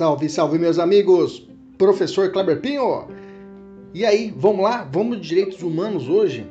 [0.00, 1.46] Salve, salve, meus amigos!
[1.76, 3.06] Professor Kleber Pinho!
[3.92, 4.88] E aí, vamos lá?
[4.90, 6.46] Vamos de direitos humanos hoje?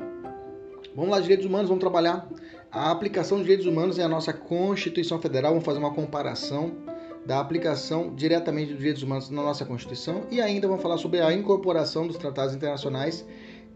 [0.95, 2.29] Vamos lá, direitos humanos, vamos trabalhar.
[2.71, 5.53] A aplicação de direitos humanos é a nossa Constituição Federal.
[5.53, 6.73] Vamos fazer uma comparação
[7.25, 11.33] da aplicação diretamente dos direitos humanos na nossa Constituição e ainda vamos falar sobre a
[11.33, 13.25] incorporação dos tratados internacionais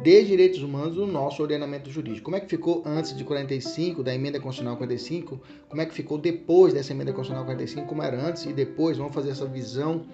[0.01, 2.25] de direitos humanos no nosso ordenamento jurídico.
[2.25, 5.39] Como é que ficou antes de 45, da emenda constitucional 45?
[5.69, 7.87] Como é que ficou depois dessa emenda constitucional 45?
[7.87, 8.97] Como era antes e depois?
[8.97, 10.05] Vamos fazer essa visão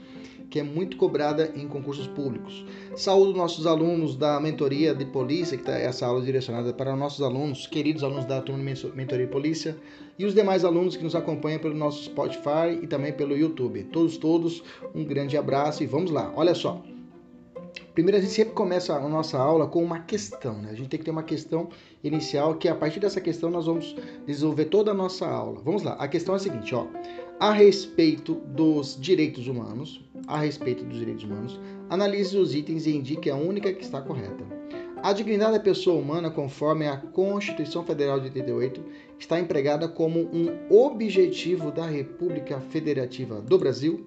[0.50, 2.66] que é muito cobrada em concursos públicos.
[2.96, 7.68] Saúdo nossos alunos da mentoria de polícia, que está essa aula direcionada para nossos alunos,
[7.68, 8.64] queridos alunos da turma
[8.96, 9.78] Mentoria de Polícia,
[10.18, 13.84] e os demais alunos que nos acompanham pelo nosso Spotify e também pelo YouTube.
[13.86, 16.34] Todos, todos, um grande abraço e vamos lá.
[16.36, 16.84] Olha só.
[17.99, 20.70] Primeiro, a gente sempre começa a nossa aula com uma questão, né?
[20.71, 21.67] A gente tem que ter uma questão
[22.02, 23.94] inicial, que a partir dessa questão nós vamos
[24.25, 25.59] desenvolver toda a nossa aula.
[25.66, 26.88] Vamos lá, a questão é a seguinte, ó.
[27.41, 33.30] A respeito dos direitos humanos, a respeito dos direitos humanos, analise os itens e indique
[33.30, 34.45] a única que está correta.
[35.03, 38.81] A dignidade da pessoa humana, conforme a Constituição Federal de 88,
[39.17, 44.06] está empregada como um objetivo da República Federativa do Brasil,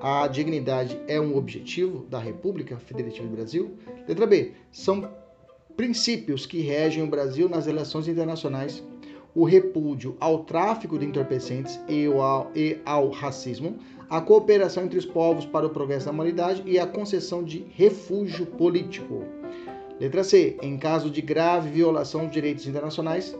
[0.00, 3.76] a dignidade é um objetivo da República Federativa do Brasil?
[4.06, 4.52] Letra B.
[4.70, 5.10] São
[5.76, 8.82] princípios que regem o Brasil nas relações internacionais.
[9.34, 15.06] O repúdio ao tráfico de entorpecentes e ao, e ao racismo, a cooperação entre os
[15.06, 19.24] povos para o progresso da humanidade e a concessão de refúgio político.
[20.00, 20.56] Letra C.
[20.62, 23.36] Em caso de grave violação dos direitos internacionais,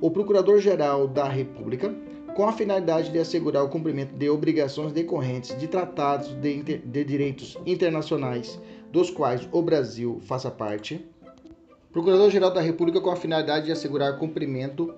[0.00, 1.94] o Procurador-Geral da República
[2.36, 7.56] com a finalidade de assegurar o cumprimento de obrigações decorrentes de tratados de, de direitos
[7.64, 8.60] internacionais
[8.92, 11.02] dos quais o Brasil faça parte.
[11.90, 14.94] Procurador-Geral da República com a finalidade de assegurar o cumprimento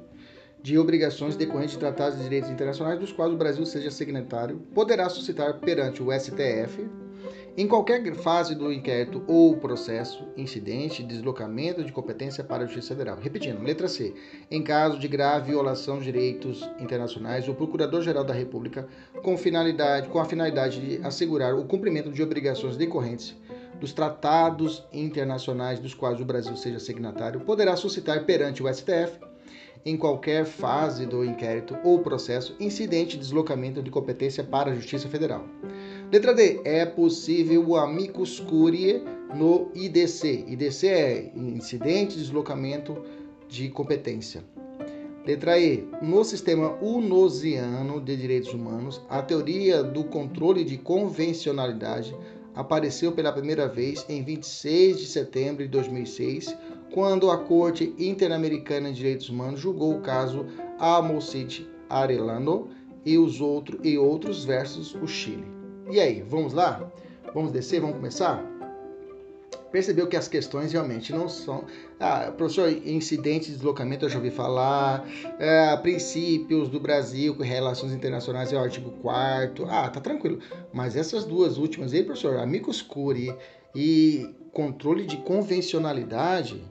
[0.61, 5.09] de obrigações decorrentes de tratados de direitos internacionais dos quais o Brasil seja signatário, poderá
[5.09, 6.89] suscitar perante o STF
[7.59, 13.19] em qualquer fase do inquérito ou processo, incidente, deslocamento de competência para a Justiça Federal.
[13.21, 14.15] Repetindo, letra C.
[14.49, 18.87] Em caso de grave violação de direitos internacionais, o Procurador-Geral da República,
[19.25, 23.37] com, finalidade, com a finalidade de assegurar o cumprimento de obrigações decorrentes
[23.81, 29.19] dos tratados internacionais dos quais o Brasil seja signatário, poderá suscitar perante o STF
[29.85, 35.09] em qualquer fase do inquérito ou processo, incidente de deslocamento de competência para a Justiça
[35.09, 35.45] Federal.
[36.11, 36.63] Letra D.
[36.65, 39.05] É possível o amicus curiae
[39.37, 40.47] no IDC.
[40.49, 42.97] IDC é incidente de deslocamento
[43.47, 44.43] de competência.
[45.27, 45.87] Letra E.
[46.01, 52.17] No sistema unosiano de direitos humanos, a teoria do controle de convencionalidade
[52.55, 56.57] apareceu pela primeira vez em 26 de setembro de 2006,
[56.91, 60.47] quando a Corte Interamericana de Direitos Humanos julgou o caso
[60.79, 62.71] Almocid Arellano
[63.05, 65.58] e, os outro, e outros versus o Chile.
[65.91, 66.87] E aí, vamos lá?
[67.33, 67.81] Vamos descer?
[67.81, 68.45] Vamos começar?
[69.73, 71.65] Percebeu que as questões realmente não são.
[71.99, 75.07] Ah, professor, incidente de deslocamento eu já ouvi falar.
[75.39, 79.67] É, princípios do Brasil com relações internacionais é o artigo 4.
[79.71, 80.41] Ah, tá tranquilo.
[80.75, 83.35] Mas essas duas últimas aí, professor, amicus curi
[83.75, 86.63] e controle de convencionalidade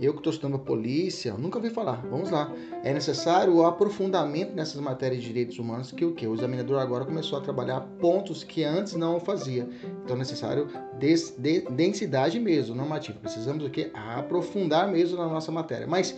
[0.00, 2.02] eu que estou estudando polícia, nunca ouvi falar.
[2.10, 2.52] Vamos lá.
[2.82, 6.26] É necessário o aprofundamento nessas matérias de direitos humanos que o que?
[6.26, 9.68] O examinador agora começou a trabalhar pontos que antes não fazia.
[10.04, 10.68] Então é necessário
[10.98, 13.18] des, de, densidade mesmo, normativa.
[13.20, 13.90] Precisamos o que?
[13.94, 15.86] Aprofundar mesmo na nossa matéria.
[15.86, 16.16] Mas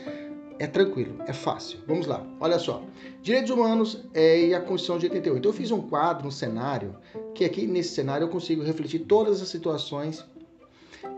[0.59, 1.81] é tranquilo, é fácil.
[1.89, 2.25] Vamos lá.
[2.39, 2.85] Olha só.
[3.21, 5.49] Direitos humanos é, e a Constituição de 88.
[5.49, 6.95] Eu fiz um quadro, um cenário,
[7.35, 10.25] que aqui nesse cenário eu consigo refletir todas as situações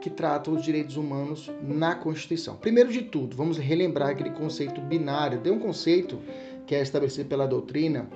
[0.04, 2.56] que tratam os direitos humanos na Constituição.
[2.56, 5.40] Primeiro de tudo, vamos relembrar aquele conceito binário.
[5.40, 6.18] Tem um conceito
[6.66, 8.06] que é estabelecido pela doutrina.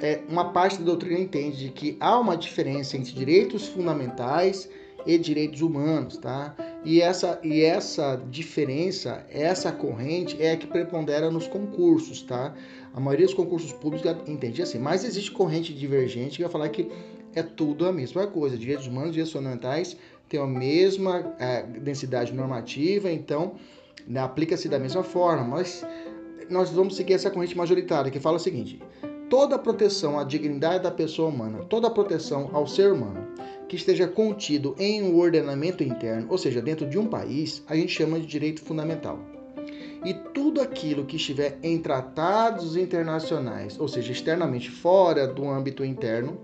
[0.00, 4.70] É, uma parte da doutrina entende que há uma diferença entre direitos fundamentais
[5.04, 6.54] e direitos humanos, tá?
[6.84, 12.54] E essa, e essa diferença, essa corrente é a que prepondera nos concursos, tá?
[12.94, 16.88] A maioria dos concursos públicos entende assim, mas existe corrente divergente que vai falar que
[17.34, 18.56] é tudo a mesma coisa.
[18.56, 19.96] Direitos humanos e direitos fundamentais
[20.32, 23.56] tem a mesma é, densidade normativa, então
[24.08, 25.86] né, aplica-se da mesma forma, mas
[26.48, 28.80] nós vamos seguir essa corrente majoritária que fala o seguinte:
[29.28, 33.28] toda proteção à dignidade da pessoa humana, toda proteção ao ser humano
[33.68, 37.92] que esteja contido em um ordenamento interno, ou seja, dentro de um país, a gente
[37.92, 39.18] chama de direito fundamental.
[40.04, 46.38] E tudo aquilo que estiver em tratados internacionais, ou seja, externamente fora do âmbito interno,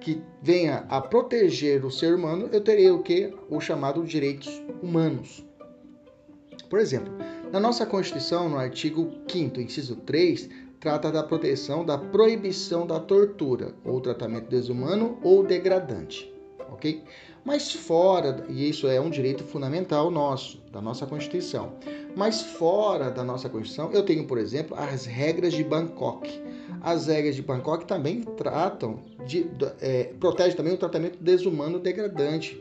[0.00, 3.32] que venha a proteger o ser humano, eu terei o que?
[3.48, 5.44] O chamado direitos humanos.
[6.68, 7.12] Por exemplo,
[7.52, 10.48] na nossa Constituição, no artigo 5 inciso 3,
[10.80, 16.32] trata da proteção da proibição da tortura ou tratamento desumano ou degradante,
[16.70, 17.04] ok?
[17.44, 21.72] Mas fora, e isso é um direito fundamental nosso, da nossa Constituição,
[22.14, 26.28] mas fora da nossa Constituição, eu tenho, por exemplo, as regras de Bangkok.
[26.82, 29.50] As regras de Bangkok também tratam de,
[29.80, 32.60] é, protege também o tratamento desumano degradante.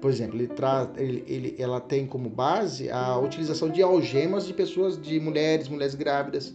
[0.00, 4.52] Por exemplo, ele tra, ele, ele, ela tem como base a utilização de algemas de
[4.52, 6.52] pessoas, de mulheres, mulheres grávidas.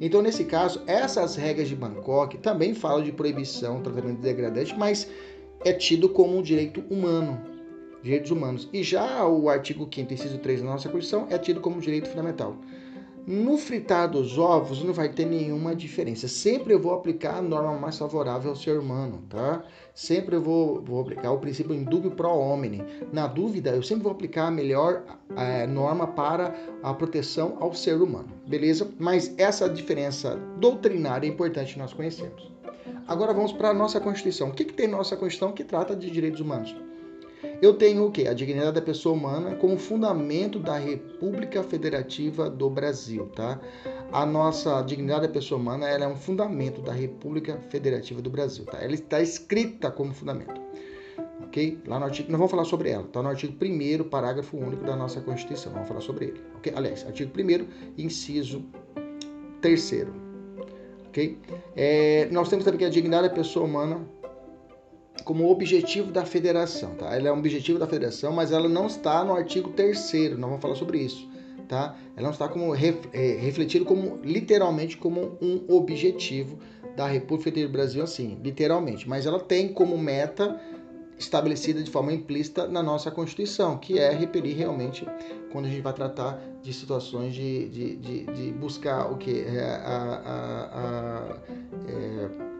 [0.00, 5.08] Então, nesse caso, essas regras de Bangkok também falam de proibição, tratamento degradante, mas
[5.64, 7.40] é tido como um direito humano,
[8.02, 8.68] direitos humanos.
[8.72, 12.56] E já o artigo 5 inciso 3 da nossa Constituição é tido como direito fundamental.
[13.26, 16.26] No fritar dos ovos não vai ter nenhuma diferença.
[16.26, 19.62] Sempre eu vou aplicar a norma mais favorável ao ser humano, tá?
[19.94, 22.82] Sempre eu vou, vou aplicar o princípio indúbio pro homine.
[23.12, 25.04] Na dúvida, eu sempre vou aplicar a melhor
[25.36, 28.90] é, norma para a proteção ao ser humano, beleza?
[28.98, 32.50] Mas essa diferença doutrinária é importante nós conhecermos.
[33.06, 34.48] Agora vamos para a nossa Constituição.
[34.48, 36.74] O que, que tem nossa Constituição que trata de direitos humanos?
[37.62, 38.26] Eu tenho o quê?
[38.26, 43.60] A dignidade da pessoa humana como fundamento da República Federativa do Brasil, tá?
[44.12, 48.64] A nossa dignidade da pessoa humana ela é um fundamento da República Federativa do Brasil,
[48.64, 48.78] tá?
[48.78, 50.60] Ela está escrita como fundamento.
[51.44, 51.80] Ok?
[51.86, 53.04] Lá no artigo, nós vamos falar sobre ela.
[53.04, 55.72] Está no artigo 1 parágrafo único da nossa Constituição.
[55.72, 56.40] Vamos falar sobre ele.
[56.56, 56.72] Ok?
[56.76, 58.64] Aliás, artigo 1 inciso
[59.60, 59.80] 3
[61.10, 61.38] ok?
[61.76, 64.00] É, nós temos também que a dignidade da pessoa humana
[65.24, 67.14] como objetivo da federação, tá?
[67.14, 70.62] Ela é um objetivo da federação, mas ela não está no artigo 3 nós vamos
[70.62, 71.28] falar sobre isso,
[71.68, 71.96] tá?
[72.16, 76.58] Ela não está como é, refletido como literalmente como um objetivo
[76.96, 80.58] da República do Brasil assim, literalmente, mas ela tem como meta
[81.20, 85.06] estabelecida de forma implícita na nossa Constituição, que é repelir realmente
[85.52, 89.42] quando a gente vai tratar de situações de, de, de, de buscar o que?
[89.42, 90.22] É, a,
[90.74, 91.36] a,
[91.88, 92.50] é,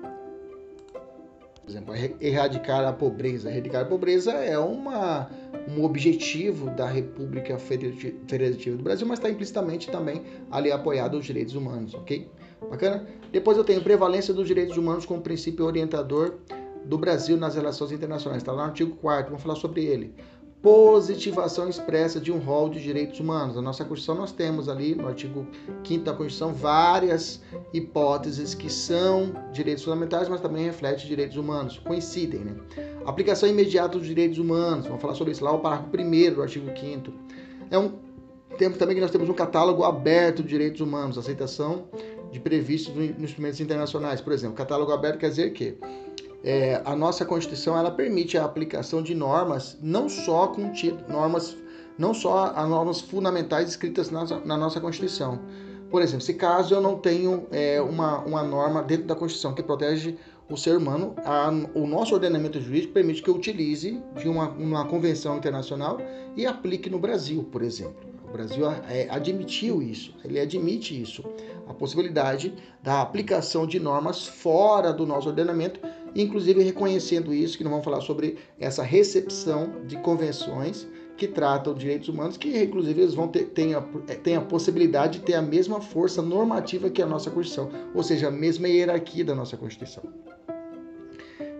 [1.62, 3.49] por exemplo, erradicar a pobreza.
[3.49, 5.31] Erradicar a pobreza é uma,
[5.69, 11.55] um objetivo da República Federativa do Brasil, mas está implicitamente também ali apoiado os direitos
[11.55, 12.29] humanos, ok?
[12.69, 13.07] Bacana?
[13.33, 16.41] Depois eu tenho prevalência dos direitos humanos como princípio orientador
[16.90, 18.42] do Brasil nas relações internacionais.
[18.42, 20.12] Está lá no artigo 4 vamos falar sobre ele
[20.62, 23.56] positivação expressa de um rol de direitos humanos.
[23.56, 25.46] Na nossa Constituição nós temos ali no artigo
[25.82, 27.40] 5 da Constituição várias
[27.72, 32.56] hipóteses que são direitos fundamentais, mas também refletem direitos humanos, coincidem, né?
[33.06, 36.66] Aplicação imediata dos direitos humanos, vamos falar sobre isso lá, o parágrafo 1 do artigo
[36.66, 37.10] 5
[37.70, 37.92] É um
[38.58, 41.87] tempo também que nós temos um catálogo aberto de direitos humanos, aceitação
[42.31, 44.21] de previstos nos instrumentos internacionais.
[44.21, 45.77] Por exemplo, catálogo aberto quer dizer que
[46.43, 50.73] é, a nossa Constituição ela permite a aplicação de normas não só com
[51.09, 51.56] normas
[51.99, 55.38] não só as normas fundamentais escritas na, na, nossa Constituição.
[55.91, 59.62] Por exemplo, se caso eu não tenho é, uma, uma norma dentro da Constituição que
[59.62, 60.17] protege
[60.49, 64.87] o ser humano, a, o nosso ordenamento jurídico permite que eu utilize de uma, uma
[64.87, 65.99] convenção internacional
[66.35, 68.10] e aplique no Brasil, por exemplo.
[68.31, 71.25] O Brasil é, admitiu isso, ele admite isso,
[71.67, 75.81] a possibilidade da aplicação de normas fora do nosso ordenamento,
[76.15, 80.87] inclusive reconhecendo isso, que nós vamos falar sobre essa recepção de convenções
[81.17, 83.82] que tratam direitos humanos, que inclusive eles vão ter têm a,
[84.23, 88.28] têm a possibilidade de ter a mesma força normativa que a nossa Constituição, ou seja,
[88.28, 90.04] a mesma hierarquia da nossa Constituição.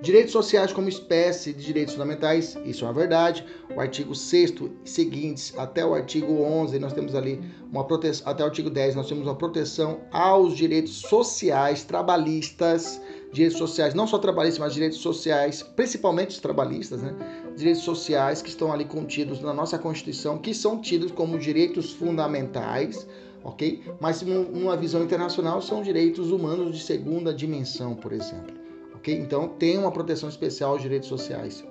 [0.03, 3.45] Direitos sociais como espécie de direitos fundamentais, isso é uma verdade.
[3.77, 7.39] O artigo 6 seguintes até o artigo 11, nós temos ali
[7.71, 12.99] uma proteção, até o artigo 10, nós temos uma proteção aos direitos sociais, trabalhistas,
[13.31, 17.15] direitos sociais, não só trabalhistas, mas direitos sociais, principalmente os trabalhistas, né?
[17.55, 23.07] Direitos sociais que estão ali contidos na nossa Constituição, que são tidos como direitos fundamentais,
[23.45, 23.83] ok?
[24.01, 28.60] Mas numa visão internacional são direitos humanos de segunda dimensão, por exemplo
[29.01, 29.19] ok?
[29.19, 31.65] Então tem uma proteção especial aos direitos sociais.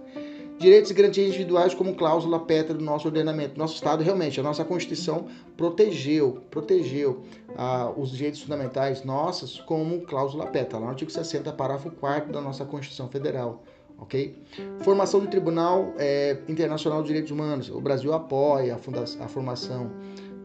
[0.57, 3.57] Direitos e garantias individuais como cláusula pétrea do nosso ordenamento.
[3.57, 7.23] Nosso Estado, realmente, a nossa Constituição protegeu, protegeu
[7.55, 12.41] ah, os direitos fundamentais nossos como cláusula pétrea, lá no artigo 60, parágrafo 4 da
[12.41, 13.63] nossa Constituição Federal.
[13.99, 14.37] Ok?
[14.81, 17.69] Formação do Tribunal é, Internacional de Direitos Humanos.
[17.69, 19.91] O Brasil apoia a, a formação.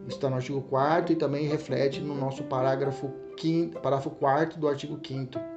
[0.07, 3.11] Está no artigo 4 e também reflete no nosso parágrafo,
[3.41, 5.54] 5, parágrafo 4 do artigo 5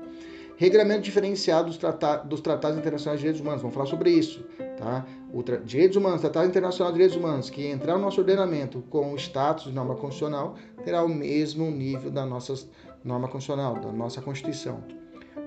[0.58, 3.62] Regramento diferenciado dos, tratados, dos tratados internacionais de direitos humanos.
[3.62, 4.44] Vamos falar sobre isso.
[4.76, 5.06] Tá?
[5.32, 9.16] O direitos humanos, Tratado Internacional de Direitos Humanos, que entrar no nosso ordenamento com o
[9.16, 12.56] status de norma constitucional, terá o mesmo nível da nossa
[13.04, 14.84] norma constitucional, da nossa Constituição.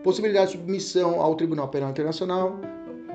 [0.04, 2.60] Possibilidade de submissão ao Tribunal Penal Internacional,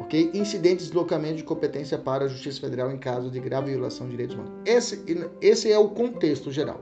[0.01, 0.31] ok?
[0.33, 4.11] Incidente de deslocamento de competência para a Justiça Federal em caso de grave violação de
[4.11, 4.53] direitos humanos.
[4.65, 5.01] Esse,
[5.41, 6.79] esse é o contexto geral,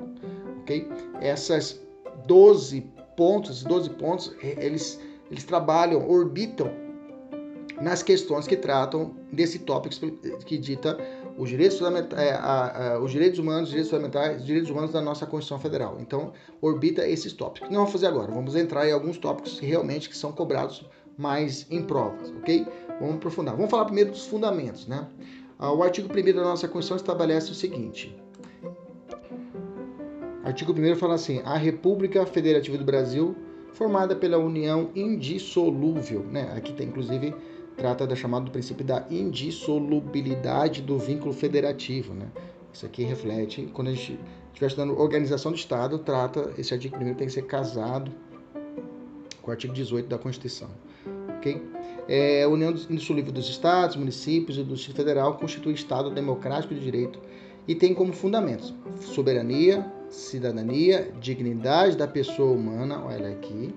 [0.61, 0.89] ok?
[1.21, 1.79] Essas
[2.25, 6.71] 12 pontos, 12 pontos, eles, eles trabalham, orbitam
[7.81, 9.95] nas questões que tratam desse tópico
[10.45, 10.97] que dita
[11.37, 15.01] os direitos, é, a, a, os direitos humanos, os direitos fundamentais, os direitos humanos da
[15.01, 15.97] nossa Constituição Federal.
[15.99, 17.69] Então, orbita esses tópicos.
[17.69, 20.85] Não vamos fazer agora, vamos entrar em alguns tópicos que realmente que são cobrados
[21.17, 22.67] mais em provas, ok?
[22.99, 23.55] Vamos aprofundar.
[23.55, 25.07] Vamos falar primeiro dos fundamentos, né?
[25.57, 28.15] Ah, o artigo 1 da nossa Constituição estabelece o seguinte.
[30.43, 33.35] Artigo 1 fala assim: a República Federativa do Brasil,
[33.71, 36.53] formada pela união indissolúvel, né?
[36.55, 37.33] Aqui tem inclusive
[37.77, 42.27] trata da chamada do princípio da indissolubilidade do vínculo federativo, né?
[42.71, 47.13] Isso aqui reflete quando a gente estiver estudando organização do Estado, trata esse artigo 1
[47.15, 48.11] tem que ser casado
[49.41, 50.69] com o artigo 18 da Constituição,
[51.37, 51.61] ok?
[52.07, 56.81] É, a União Indissolúvel dos Estados, Municípios e do Distrito Federal constitui Estado democrático de
[56.81, 57.19] direito
[57.67, 63.73] e tem como fundamentos soberania, cidadania, dignidade da pessoa humana, olha aqui,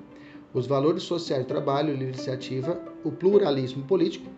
[0.52, 4.30] os valores sociais do trabalho, livre iniciativa, o pluralismo político.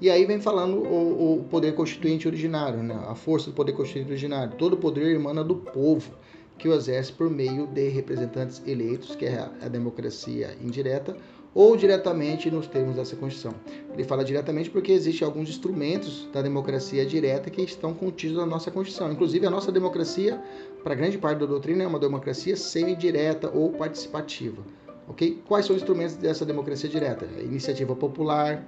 [0.00, 2.98] E aí vem falando o, o poder constituinte originário, né?
[3.08, 4.54] a força do poder constituinte originário.
[4.56, 6.12] Todo poder emana do povo,
[6.58, 11.16] que o exerce por meio de representantes eleitos, que é a democracia indireta,
[11.56, 13.54] ou diretamente nos termos dessa Constituição.
[13.94, 18.70] Ele fala diretamente porque existem alguns instrumentos da democracia direta que estão contidos na nossa
[18.70, 19.10] Constituição.
[19.10, 20.38] Inclusive, a nossa democracia,
[20.86, 24.62] para grande parte da doutrina, é uma democracia semi-direta ou participativa.
[25.08, 25.42] Ok?
[25.48, 27.26] Quais são os instrumentos dessa democracia direta?
[27.36, 28.64] A iniciativa popular,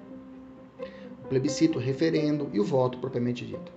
[1.25, 3.71] o plebiscito, o referendo e o voto propriamente dito.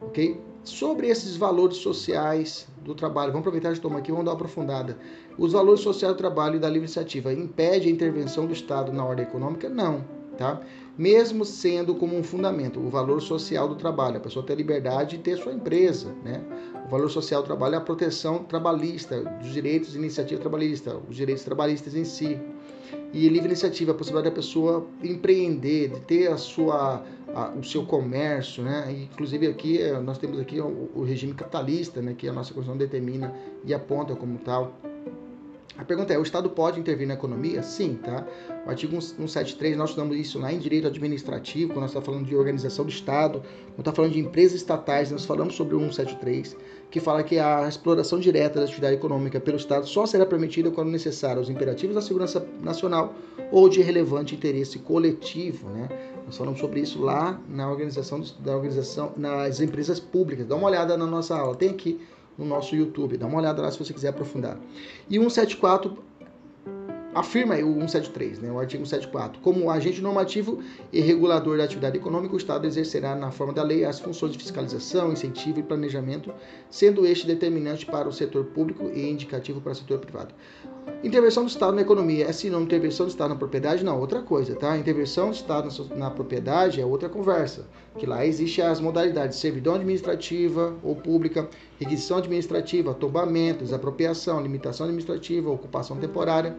[0.00, 0.40] Ok?
[0.62, 4.96] Sobre esses valores sociais do trabalho, vamos aproveitar de tomar aqui, vamos dar uma aprofundada.
[5.36, 9.04] Os valores sociais do trabalho e da livre iniciativa impede a intervenção do Estado na
[9.04, 9.68] ordem econômica?
[9.68, 10.04] Não,
[10.38, 10.60] tá?
[10.96, 15.22] Mesmo sendo como um fundamento o valor social do trabalho, a pessoa ter liberdade de
[15.22, 16.40] ter sua empresa, né?
[16.86, 21.16] O valor social do trabalho é a proteção trabalhista, dos direitos de iniciativa trabalhista, os
[21.16, 22.38] direitos trabalhistas em si.
[23.12, 27.02] E livre iniciativa, a possibilidade da pessoa empreender, de ter a sua,
[27.34, 29.06] a, o seu comércio, né?
[29.12, 32.14] inclusive aqui eh, nós temos aqui o, o regime capitalista, né?
[32.16, 34.72] Que a nossa Constituição determina e aponta como tal.
[35.78, 37.62] A pergunta é: o Estado pode intervir na economia?
[37.62, 38.26] Sim, tá?
[38.66, 42.34] O artigo 173, nós estudamos isso lá em direito administrativo, quando nós estamos falando de
[42.34, 46.56] organização do Estado, quando estamos falando de empresas estatais, nós falamos sobre o 173,
[46.90, 50.90] que fala que a exploração direta da atividade econômica pelo Estado só será permitida quando
[50.90, 53.14] necessário aos imperativos da segurança nacional
[53.52, 55.88] ou de relevante interesse coletivo, né?
[56.26, 60.46] Nós falamos sobre isso lá na organização da organização nas empresas públicas.
[60.46, 62.00] Dá uma olhada na nossa aula, tem aqui
[62.38, 63.18] no nosso YouTube.
[63.18, 64.56] Dá uma olhada lá se você quiser aprofundar.
[65.10, 66.06] E 174
[67.14, 72.34] afirma o 173, né, o artigo 174, como agente normativo e regulador da atividade econômica,
[72.34, 76.32] o Estado exercerá na forma da lei as funções de fiscalização, incentivo e planejamento,
[76.70, 80.32] sendo este determinante para o setor público e indicativo para o setor privado.
[81.02, 83.84] Intervenção do Estado na economia é sinônimo de intervenção do Estado na propriedade?
[83.84, 84.76] Não, outra coisa, tá?
[84.76, 87.66] Intervenção do Estado na propriedade é outra conversa,
[87.96, 94.86] que lá existe as modalidades de servidão administrativa ou pública, requisição administrativa, tombamento, desapropriação, limitação
[94.86, 96.56] administrativa, ocupação temporária.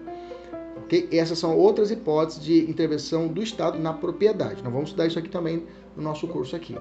[0.86, 1.10] Okay?
[1.12, 4.64] Essas são outras hipóteses de intervenção do Estado na propriedade.
[4.64, 5.64] Nós vamos estudar isso aqui também
[5.96, 6.78] no nosso curso aqui.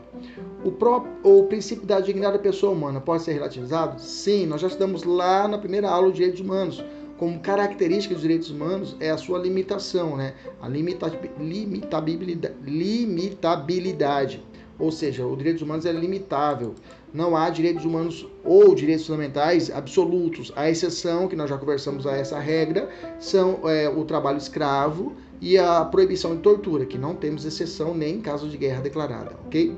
[0.65, 4.01] O, próprio, o princípio da dignidade da pessoa humana pode ser relativizado?
[4.01, 6.85] Sim, nós já estudamos lá na primeira aula de direitos humanos.
[7.19, 10.35] Como característica dos direitos humanos é a sua limitação, né?
[10.63, 14.43] a limitabilidade, limitabilidade.
[14.79, 16.77] Ou seja, o direito humanos é limitável.
[17.13, 20.53] Não há direitos humanos ou direitos fundamentais absolutos.
[20.55, 25.59] A exceção, que nós já conversamos a essa regra, são é, o trabalho escravo e
[25.59, 29.75] a proibição de tortura, que não temos exceção nem em caso de guerra declarada, ok?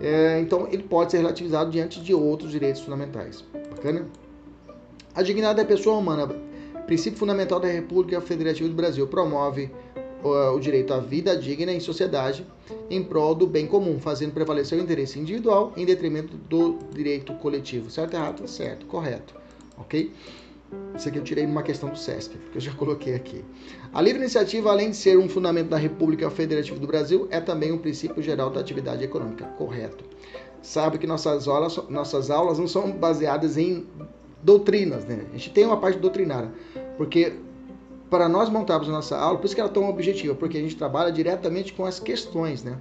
[0.00, 3.44] É, então, ele pode ser relativizado diante de outros direitos fundamentais.
[3.70, 4.06] Bacana?
[5.12, 6.28] A dignidade da pessoa humana,
[6.90, 9.70] princípio fundamental da República Federativa do Brasil, promove
[10.24, 12.44] o direito à vida digna em sociedade
[12.90, 17.88] em prol do bem comum, fazendo prevalecer o interesse individual em detrimento do direito coletivo.
[17.88, 18.48] Certo, errado?
[18.48, 19.36] Certo, correto.
[19.78, 20.12] Ok?
[20.96, 23.44] Isso aqui eu tirei numa questão do SESC, que eu já coloquei aqui.
[23.92, 27.70] A livre iniciativa, além de ser um fundamento da República Federativa do Brasil, é também
[27.70, 29.44] um princípio geral da atividade econômica.
[29.56, 30.04] Correto.
[30.60, 33.86] Sabe que nossas aulas, nossas aulas não são baseadas em
[34.42, 35.26] doutrinas, né?
[35.30, 36.50] A gente tem uma parte doutrinária,
[37.00, 37.32] porque
[38.10, 40.60] para nós montarmos a nossa aula, por isso que ela é tão objetiva, porque a
[40.60, 42.78] gente trabalha diretamente com as questões, né?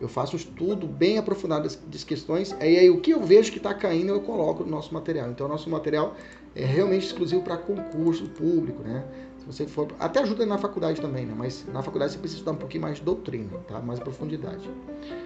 [0.00, 3.58] Eu faço um estudo bem aprofundado das questões, e aí o que eu vejo que
[3.58, 5.28] está caindo eu coloco no nosso material.
[5.28, 6.14] Então, o nosso material
[6.56, 9.04] é realmente exclusivo para concurso público, né?
[9.36, 11.34] Se você for, até ajuda na faculdade também, né?
[11.36, 13.78] Mas na faculdade você precisa estudar um pouquinho mais de doutrina, tá?
[13.78, 14.70] Mais profundidade.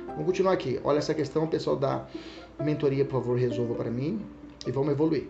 [0.08, 0.80] Vamos continuar aqui.
[0.82, 2.04] Olha essa questão, pessoal da
[2.60, 4.20] mentoria, por favor, resolva para mim
[4.66, 5.28] e vamos evoluir.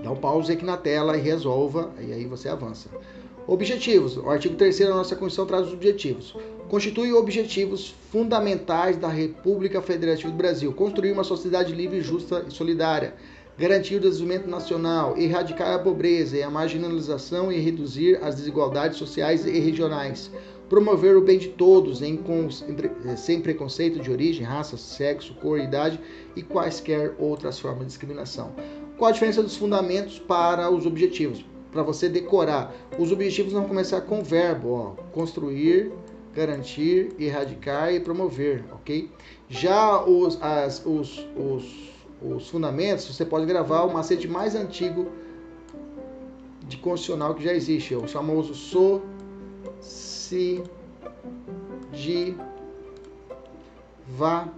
[0.00, 2.88] Dá um pause aqui na tela e resolva, e aí você avança.
[3.46, 4.16] Objetivos.
[4.16, 6.34] O artigo 3 da nossa Constituição traz os objetivos.
[6.68, 10.72] Constitui objetivos fundamentais da República Federativa do Brasil.
[10.72, 13.14] Construir uma sociedade livre, justa e solidária.
[13.58, 15.16] Garantir o desenvolvimento nacional.
[15.18, 20.30] Erradicar a pobreza e a marginalização e reduzir as desigualdades sociais e regionais.
[20.68, 22.18] Promover o bem de todos, em,
[23.16, 26.00] sem preconceito de origem, raça, sexo, cor, idade
[26.34, 28.54] e quaisquer outras formas de discriminação.
[28.96, 31.44] Qual a diferença dos fundamentos para os objetivos?
[31.70, 32.72] Para você decorar.
[32.98, 35.90] Os objetivos vão começar com o verbo, ó, construir,
[36.34, 39.10] garantir, erradicar e promover, ok?
[39.48, 45.10] Já os, as, os, os, os fundamentos, você pode gravar o macete mais antigo
[46.68, 49.02] de constitucional que já existe, o famoso so,
[49.80, 50.62] si,
[51.90, 52.34] de,
[54.06, 54.48] va,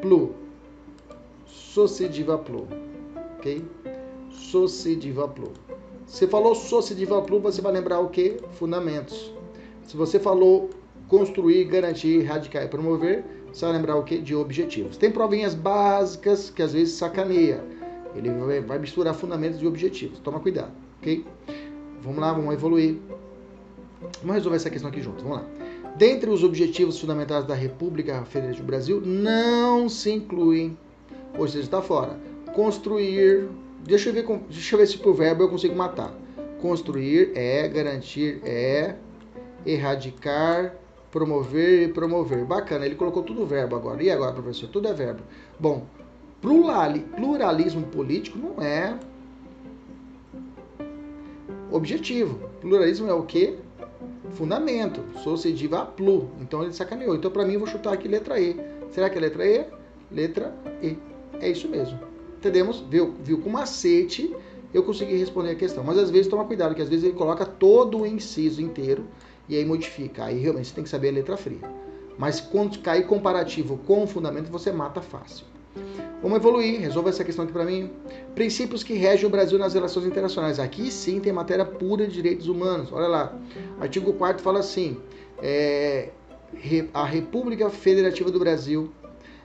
[0.00, 0.34] plu.
[1.46, 2.66] Sociediva plu
[3.46, 3.64] ok?
[4.30, 5.52] Sociediva Plu.
[6.06, 8.36] Você falou Sociediva Plu, você vai lembrar o que?
[8.52, 9.32] Fundamentos.
[9.86, 10.70] Se você falou
[11.08, 14.18] construir, garantir, erradicar e promover, você vai lembrar o que?
[14.18, 14.96] De objetivos.
[14.96, 17.62] Tem provinhas básicas que às vezes sacaneia.
[18.14, 18.30] Ele
[18.62, 20.18] vai misturar fundamentos e objetivos.
[20.20, 21.24] Toma cuidado, ok?
[22.02, 22.98] Vamos lá, vamos evoluir.
[24.20, 25.22] Vamos resolver essa questão aqui juntos.
[25.22, 25.46] Vamos lá.
[25.96, 30.76] Dentre os objetivos fundamentais da República Federativa do Brasil, não se incluem,
[31.38, 32.18] ou seja, está fora,
[32.56, 33.50] construir.
[33.84, 36.12] Deixa eu ver, deixa eu ver se por verbo eu consigo matar.
[36.60, 38.96] Construir é, garantir é,
[39.64, 40.74] erradicar,
[41.12, 42.44] promover e promover.
[42.46, 44.02] Bacana, ele colocou tudo verbo agora.
[44.02, 44.68] E agora, professor?
[44.70, 45.22] Tudo é verbo.
[45.60, 45.86] Bom,
[46.40, 48.98] pluralismo político não é
[51.70, 52.40] objetivo.
[52.60, 53.54] Pluralismo é o quê?
[54.30, 55.04] Fundamento.
[55.22, 56.30] Sucediva a plu.
[56.40, 57.14] Então ele sacaneou.
[57.14, 58.56] Então para mim eu vou chutar aqui letra E.
[58.90, 59.66] Será que é letra E?
[60.10, 60.96] Letra E.
[61.38, 62.15] É isso mesmo
[62.46, 62.80] entendemos?
[62.88, 64.34] Viu, viu com macete,
[64.72, 65.82] eu consegui responder a questão.
[65.82, 69.04] Mas às vezes toma cuidado, que às vezes ele coloca todo o inciso inteiro
[69.48, 70.24] e aí modifica.
[70.24, 71.60] Aí realmente você tem que saber a letra fria.
[72.18, 75.44] Mas quando cair comparativo com o fundamento, você mata fácil.
[76.22, 77.90] Vamos evoluir, resolva essa questão aqui para mim.
[78.34, 80.58] Princípios que regem o Brasil nas relações internacionais.
[80.58, 82.90] Aqui sim tem matéria pura de direitos humanos.
[82.90, 83.38] Olha lá,
[83.78, 84.96] artigo 4 fala assim:
[85.42, 86.08] é,
[86.94, 88.90] a República Federativa do Brasil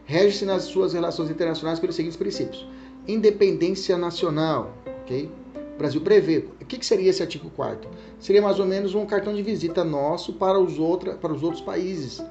[0.05, 2.65] rege-se nas suas relações internacionais pelos seguintes princípios:
[3.07, 5.29] independência nacional, ok?
[5.75, 6.45] O Brasil prevê.
[6.61, 10.33] O que, seria esse artigo 4 Seria mais ou menos um cartão de visita nosso
[10.33, 12.23] para os, outra, para os outros países,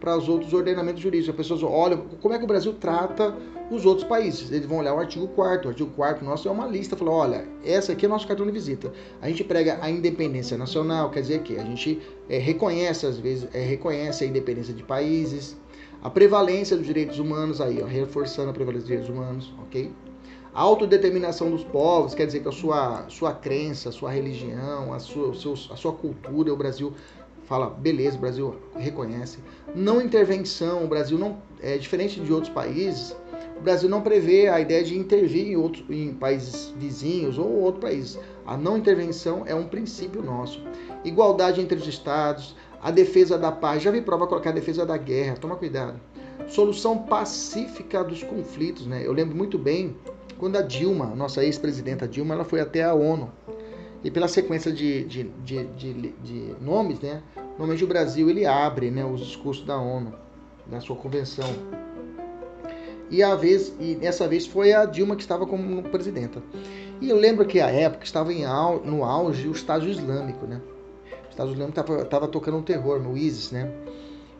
[0.00, 1.30] para os outros ordenamentos jurídicos.
[1.30, 3.34] As pessoas olham como é que o Brasil trata
[3.70, 4.50] os outros países.
[4.50, 6.96] Eles vão olhar o artigo 4 O artigo 4 nosso é uma lista.
[6.96, 8.92] Falou, olha, essa aqui é o nosso cartão de visita.
[9.22, 13.48] A gente prega a independência nacional, quer dizer que a gente é, reconhece, às vezes,
[13.54, 15.56] é, reconhece a independência de países,
[16.02, 19.90] a prevalência dos direitos humanos, aí, ó, reforçando a prevalência dos direitos humanos, ok?
[20.56, 25.32] Autodeterminação dos povos, quer dizer que a sua, sua crença, a sua religião, a sua,
[25.70, 26.94] a sua cultura, o Brasil
[27.44, 29.38] fala, beleza, o Brasil reconhece.
[29.74, 33.14] Não intervenção, o Brasil não, é diferente de outros países,
[33.58, 37.84] o Brasil não prevê a ideia de intervir em, outros, em países vizinhos ou outros
[37.84, 38.18] países.
[38.46, 40.62] A não intervenção é um princípio nosso.
[41.04, 43.82] Igualdade entre os estados, a defesa da paz.
[43.82, 46.00] Já vi prova colocar a defesa da guerra, toma cuidado.
[46.48, 49.02] Solução pacífica dos conflitos, né?
[49.04, 49.94] Eu lembro muito bem
[50.38, 53.30] quando a Dilma, nossa ex-presidenta Dilma, ela foi até a ONU.
[54.04, 55.64] E pela sequência de, de, de,
[56.22, 57.22] de, nomes, né?
[57.50, 60.12] Normalmente o Brasil ele abre né, os discursos da ONU,
[60.66, 61.48] da sua convenção.
[63.10, 66.42] E a vez, e dessa vez foi a Dilma que estava como presidenta.
[67.00, 68.44] E eu lembro que a época estava em,
[68.84, 70.60] no auge o Estado Islâmico, né?
[71.26, 73.72] O Estado Islâmico estava tocando um terror no ISIS, né?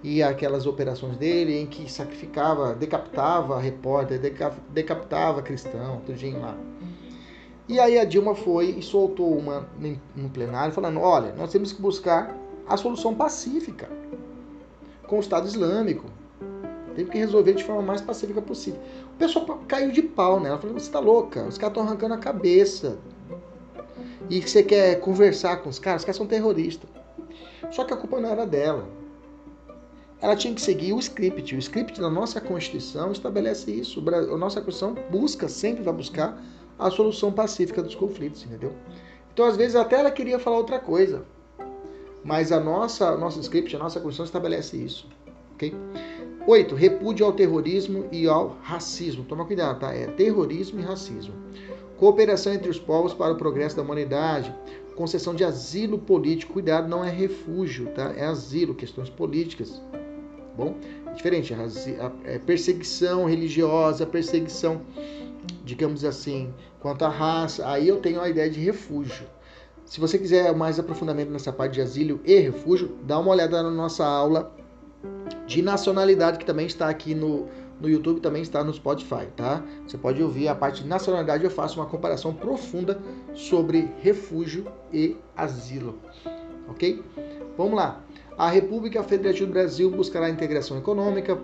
[0.02, 4.20] E aquelas operações dele em que sacrificava, decapitava repórter,
[4.70, 6.56] decapitava cristão, tudinho lá.
[7.68, 9.68] E aí a Dilma foi e soltou uma
[10.14, 12.36] no plenário falando: olha, nós temos que buscar
[12.68, 13.88] a solução pacífica
[15.06, 16.04] com o Estado Islâmico.
[16.94, 18.80] Temos que resolver de forma mais pacífica possível.
[19.14, 20.48] O pessoal caiu de pau, né?
[20.48, 21.42] Ela falou: você está louca?
[21.44, 22.98] Os caras estão arrancando a cabeça.
[24.30, 26.02] E você quer conversar com os caras?
[26.02, 26.88] Os caras são terroristas.
[27.70, 28.86] Só que a culpa não era dela
[30.20, 31.54] ela tinha que seguir o script.
[31.54, 34.00] O script da nossa Constituição estabelece isso.
[34.00, 36.42] A nossa Constituição busca, sempre vai buscar,
[36.78, 38.72] a solução pacífica dos conflitos, entendeu?
[39.32, 41.24] Então, às vezes, até ela queria falar outra coisa.
[42.24, 45.06] Mas a nossa, nosso script, a nossa Constituição estabelece isso.
[45.54, 45.74] Ok?
[46.46, 49.24] Oito, repúdio ao terrorismo e ao racismo.
[49.24, 49.92] Toma cuidado, tá?
[49.92, 51.34] É terrorismo e racismo.
[51.98, 54.54] Cooperação entre os povos para o progresso da humanidade.
[54.94, 56.54] Concessão de asilo político.
[56.54, 58.12] Cuidado, não é refúgio, tá?
[58.16, 59.80] É asilo, questões políticas
[60.56, 60.74] bom?
[61.06, 64.82] É diferente, a, perseguição religiosa, perseguição
[65.64, 69.26] digamos assim, quanto à raça, aí eu tenho a ideia de refúgio.
[69.84, 73.70] Se você quiser mais aprofundamento nessa parte de asilo e refúgio, dá uma olhada na
[73.70, 74.52] nossa aula
[75.46, 77.46] de nacionalidade que também está aqui no,
[77.80, 79.62] no YouTube, também está no Spotify, tá?
[79.86, 83.00] Você pode ouvir a parte de nacionalidade, eu faço uma comparação profunda
[83.32, 86.00] sobre refúgio e asilo,
[86.68, 87.02] ok?
[87.56, 88.05] Vamos lá.
[88.38, 91.38] A República Federativa do Brasil buscará a integração econômica,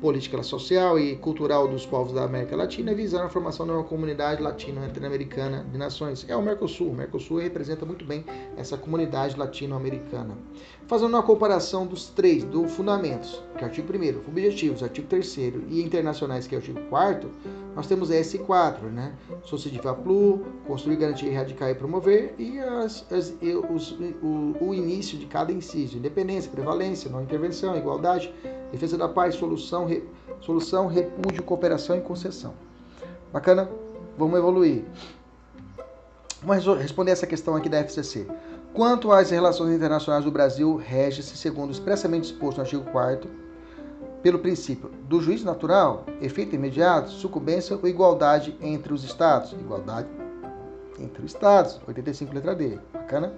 [0.00, 4.42] política social e cultural dos povos da América Latina, visando a formação de uma comunidade
[4.42, 6.26] latino-americana de nações.
[6.28, 6.90] É o Mercosul.
[6.90, 8.24] O Mercosul representa muito bem
[8.56, 10.36] essa comunidade latino-americana.
[10.86, 15.36] Fazendo uma comparação dos três, do fundamentos, que é o artigo 1 objetivos, artigo 3
[15.36, 17.30] e internacionais, que é o artigo 4
[17.74, 19.14] nós temos S4, né?
[19.44, 23.34] Sociediva Plu, construir, garantir, erradicar e promover, e, as, as,
[23.70, 23.92] os,
[24.22, 28.32] o, o início de cada inciso, independência, prevalência, não intervenção, igualdade,
[28.70, 30.04] defesa da paz, solução, re,
[30.40, 32.52] solução, repúdio, cooperação e concessão.
[33.32, 33.70] Bacana?
[34.18, 34.84] Vamos evoluir.
[36.42, 38.26] Vamos responder essa questão aqui da FCC.
[38.74, 43.28] Quanto às relações internacionais do Brasil, rege-se, segundo expressamente exposto no artigo 4
[44.22, 49.52] pelo princípio do juízo natural, efeito imediato, sucumbência ou igualdade entre os Estados.
[49.52, 50.08] Igualdade
[50.98, 52.78] entre os Estados, 85 letra D.
[52.92, 53.34] Bacana?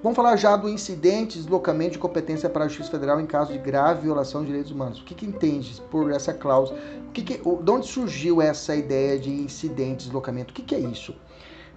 [0.00, 3.52] Vamos falar já do incidente de deslocamento de competência para a Justiça Federal em caso
[3.52, 5.00] de grave violação de direitos humanos.
[5.00, 6.78] O que, que entende por essa cláusula?
[7.08, 10.52] O que que, de onde surgiu essa ideia de incidente de deslocamento?
[10.52, 11.16] O que, que é isso?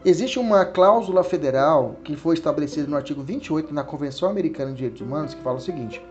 [0.03, 5.01] Existe uma cláusula federal que foi estabelecida no artigo 28 na Convenção Americana de Direitos
[5.01, 6.01] Humanos que fala o seguinte: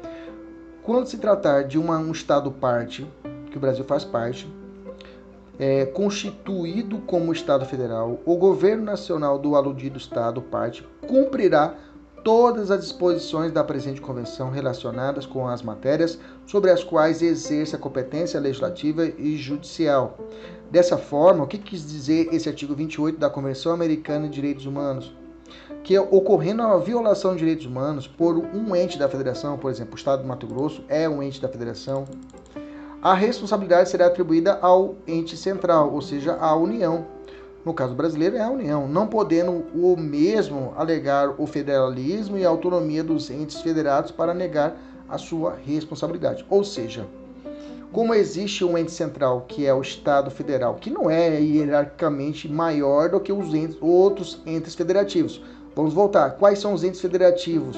[0.82, 3.06] quando se tratar de uma, um Estado parte,
[3.50, 4.46] que o Brasil faz parte,
[5.58, 11.74] é, constituído como Estado federal, o governo nacional do aludido Estado parte cumprirá
[12.28, 17.78] todas as disposições da presente convenção relacionadas com as matérias sobre as quais exerce a
[17.78, 20.18] competência legislativa e judicial.
[20.70, 25.16] Dessa forma, o que quis dizer esse artigo 28 da Convenção Americana de Direitos Humanos?
[25.82, 29.96] Que ocorrendo a violação de direitos humanos por um ente da federação, por exemplo, o
[29.96, 32.04] Estado do Mato Grosso é um ente da federação,
[33.00, 37.06] a responsabilidade será atribuída ao ente central, ou seja, à União,
[37.68, 42.48] no caso brasileiro é a União, não podendo o mesmo alegar o federalismo e a
[42.48, 44.74] autonomia dos entes federados para negar
[45.06, 46.46] a sua responsabilidade.
[46.48, 47.06] Ou seja,
[47.92, 53.10] como existe um ente central, que é o Estado Federal, que não é hierarquicamente maior
[53.10, 55.42] do que os entes, outros entes federativos.
[55.76, 56.38] Vamos voltar.
[56.38, 57.76] Quais são os entes federativos?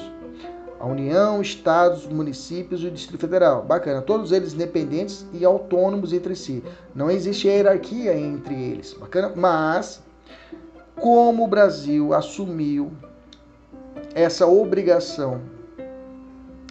[0.81, 3.61] A União, Estados, municípios e o Distrito Federal.
[3.61, 4.01] Bacana.
[4.01, 6.63] Todos eles independentes e autônomos entre si.
[6.95, 8.93] Não existe hierarquia entre eles.
[8.93, 9.31] Bacana.
[9.35, 10.01] Mas,
[10.95, 12.91] como o Brasil assumiu
[14.15, 15.41] essa obrigação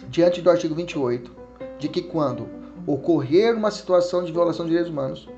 [0.09, 1.31] diante do artigo 28,
[1.79, 2.49] de que quando
[2.85, 5.29] ocorrer uma situação de violação de direitos humanos,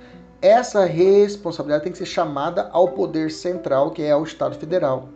[0.42, 5.10] essa responsabilidade tem que ser chamada ao poder central, que é o Estado Federal,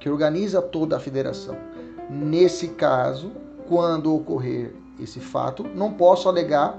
[0.00, 1.73] que organiza toda a federação.
[2.14, 3.32] Nesse caso,
[3.68, 6.78] quando ocorrer esse fato, não posso alegar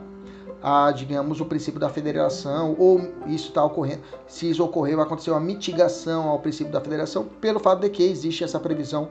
[0.63, 5.31] a, digamos, o princípio da federação, ou isso está ocorrendo, se isso ocorrer, vai acontecer
[5.31, 9.09] uma mitigação ao princípio da federação, pelo fato de que existe essa previsão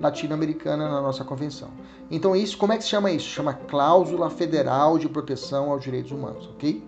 [0.00, 1.68] latino-americana na nossa convenção.
[2.10, 3.26] Então, isso, como é que se chama isso?
[3.26, 6.82] Chama cláusula federal de proteção aos direitos humanos, ok?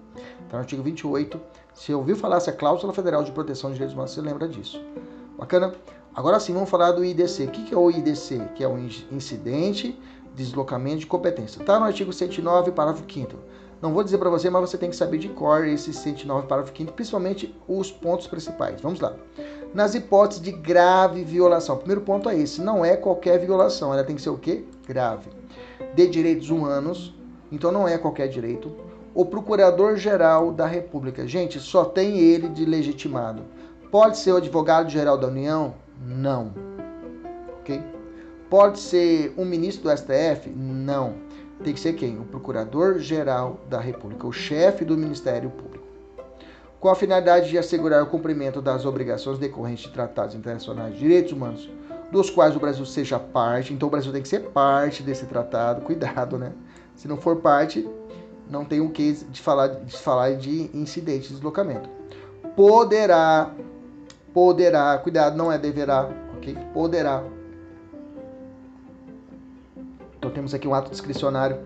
[0.47, 1.41] Então, artigo 28,
[1.75, 4.81] se ouviu falar essa cláusula federal de proteção aos direitos humanos, você lembra disso.
[5.37, 5.75] Bacana?
[6.19, 7.45] Agora sim, vamos falar do IDC.
[7.45, 8.41] O que é o IDC?
[8.57, 9.97] Que é o incidente
[10.35, 11.61] de deslocamento de competência.
[11.61, 13.37] Está no artigo 109, parágrafo 5
[13.81, 16.77] Não vou dizer para você, mas você tem que saber de cor esse 109, parágrafo
[16.77, 18.81] 5 principalmente os pontos principais.
[18.81, 19.15] Vamos lá.
[19.73, 21.77] Nas hipóteses de grave violação.
[21.77, 24.65] O primeiro ponto é esse, não é qualquer violação, ela tem que ser o quê?
[24.89, 25.31] Grave.
[25.95, 27.15] De direitos humanos,
[27.53, 28.73] então não é qualquer direito.
[29.15, 31.29] O Procurador-Geral da República.
[31.29, 33.45] Gente, só tem ele de legitimado.
[33.89, 35.75] Pode ser o Advogado-Geral da União?
[36.01, 36.53] Não.
[37.61, 37.83] Ok?
[38.49, 40.49] Pode ser um ministro do STF?
[40.51, 41.15] Não.
[41.63, 42.19] Tem que ser quem?
[42.19, 45.87] O Procurador-Geral da República, o chefe do Ministério Público.
[46.79, 51.33] Com a finalidade de assegurar o cumprimento das obrigações decorrentes de tratados internacionais de direitos
[51.33, 51.69] humanos,
[52.13, 53.75] dos quais o Brasil seja parte.
[53.75, 55.83] Então o Brasil tem que ser parte desse tratado.
[55.83, 56.53] Cuidado, né?
[56.95, 57.89] Se não for parte,
[58.49, 61.89] não tem o que de falar de, falar de incidente de deslocamento.
[62.57, 63.53] Poderá
[64.33, 66.57] poderá, cuidado, não é deverá, ok?
[66.73, 67.23] Poderá.
[70.19, 71.59] Então temos aqui um ato discricionário.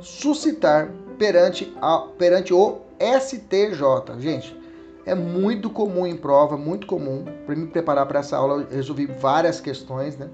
[0.00, 4.20] Suscitar perante, a, perante o STJ.
[4.20, 4.56] Gente,
[5.04, 7.24] é muito comum em prova, muito comum.
[7.46, 10.28] Para me preparar para essa aula, eu resolvi várias questões, né?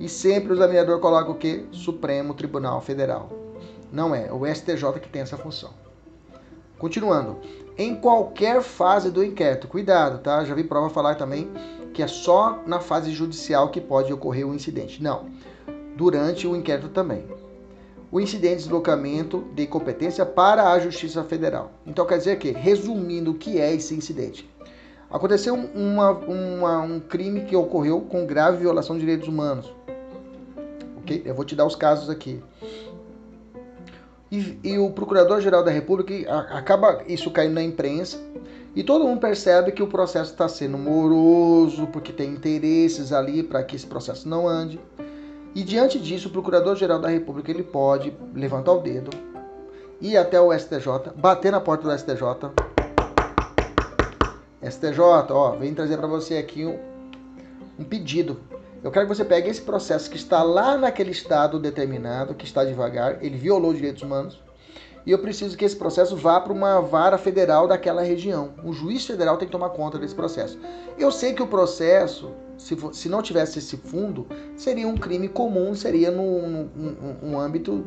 [0.00, 1.66] E sempre o examinador coloca o que?
[1.70, 3.30] Supremo Tribunal Federal.
[3.92, 5.70] Não é, o STJ que tem essa função.
[6.78, 7.36] Continuando.
[7.76, 9.68] Em qualquer fase do inquérito.
[9.68, 10.44] Cuidado, tá?
[10.44, 11.50] Já vi prova falar também
[11.92, 15.02] que é só na fase judicial que pode ocorrer o um incidente.
[15.02, 15.26] Não.
[15.96, 17.24] Durante o inquérito também.
[18.10, 21.70] O incidente de deslocamento de competência para a Justiça Federal.
[21.86, 24.48] Então quer dizer que, resumindo o que é esse incidente,
[25.10, 29.72] aconteceu uma, uma, um crime que ocorreu com grave violação de direitos humanos.
[30.98, 31.22] Ok?
[31.24, 32.42] Eu vou te dar os casos aqui.
[34.32, 36.14] E, e o Procurador-Geral da República
[36.50, 38.18] acaba isso caindo na imprensa
[38.74, 43.62] e todo mundo percebe que o processo está sendo moroso, porque tem interesses ali para
[43.62, 44.80] que esse processo não ande.
[45.54, 49.10] E diante disso, o Procurador-Geral da República ele pode levantar o dedo,
[50.00, 52.52] ir até o STJ, bater na porta do STJ.
[54.62, 56.78] STJ, ó, vem trazer para você aqui um,
[57.78, 58.40] um pedido.
[58.82, 62.64] Eu quero que você pegue esse processo que está lá naquele estado determinado, que está
[62.64, 64.42] devagar, ele violou direitos humanos,
[65.06, 68.54] e eu preciso que esse processo vá para uma vara federal daquela região.
[68.64, 70.58] Um juiz federal tem que tomar conta desse processo.
[70.96, 75.74] Eu sei que o processo, se, se não tivesse esse fundo, seria um crime comum,
[75.74, 77.84] seria no âmbito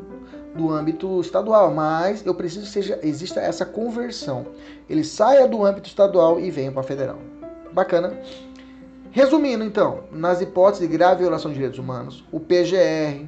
[0.55, 4.47] do âmbito estadual, mas eu preciso que seja, exista essa conversão.
[4.89, 7.19] Ele saia do âmbito estadual e venha para federal.
[7.73, 8.17] Bacana.
[9.15, 13.25] Resumindo, então, nas hipóteses de grave violação de direitos humanos, o PGR,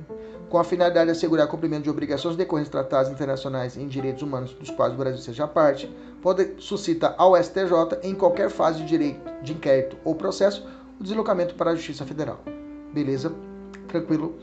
[0.50, 4.52] com a finalidade de assegurar cumprimento de obrigações decorrentes de tratados internacionais em direitos humanos
[4.52, 5.90] dos quais o Brasil seja parte,
[6.22, 10.68] pode suscitar ao STJ, em qualquer fase de direito de inquérito ou processo,
[11.00, 12.42] o deslocamento para a Justiça Federal.
[12.94, 13.34] Beleza?
[13.88, 14.36] Tranquilo?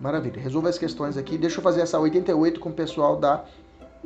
[0.00, 0.40] Maravilha.
[0.40, 1.36] Resolva as questões aqui.
[1.36, 3.44] Deixa eu fazer essa 88 com o pessoal da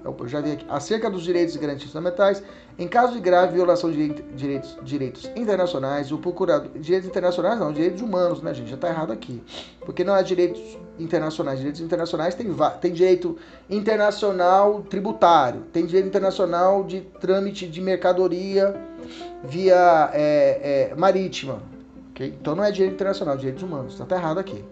[0.05, 2.43] eu já vi aqui, acerca dos direitos e garantias fundamentais,
[2.79, 6.71] em caso de grave violação de direitos, direitos internacionais, o procurador.
[6.79, 8.69] Direitos internacionais não, direitos humanos, né, gente?
[8.69, 9.43] Já está errado aqui.
[9.81, 10.61] Porque não é direitos
[10.99, 11.59] internacionais.
[11.59, 12.47] Direitos internacionais tem,
[12.81, 13.37] tem direito
[13.69, 18.75] internacional tributário, tem direito internacional de trâmite de mercadoria
[19.43, 21.63] via é, é, marítima.
[22.11, 22.29] Okay?
[22.41, 23.95] Então não é direito internacional, é direitos humanos.
[23.95, 24.63] Está tá errado aqui.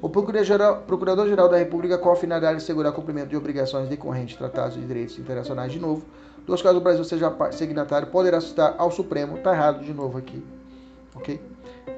[0.00, 4.74] O Procurador-Geral da República, com a finalidade de assegurar cumprimento de obrigações decorrentes de tratados
[4.74, 6.04] de direitos internacionais, de novo,
[6.46, 10.44] dos casos do Brasil seja signatário, poderá citar ao Supremo, tá errado de novo aqui,
[11.14, 11.40] ok?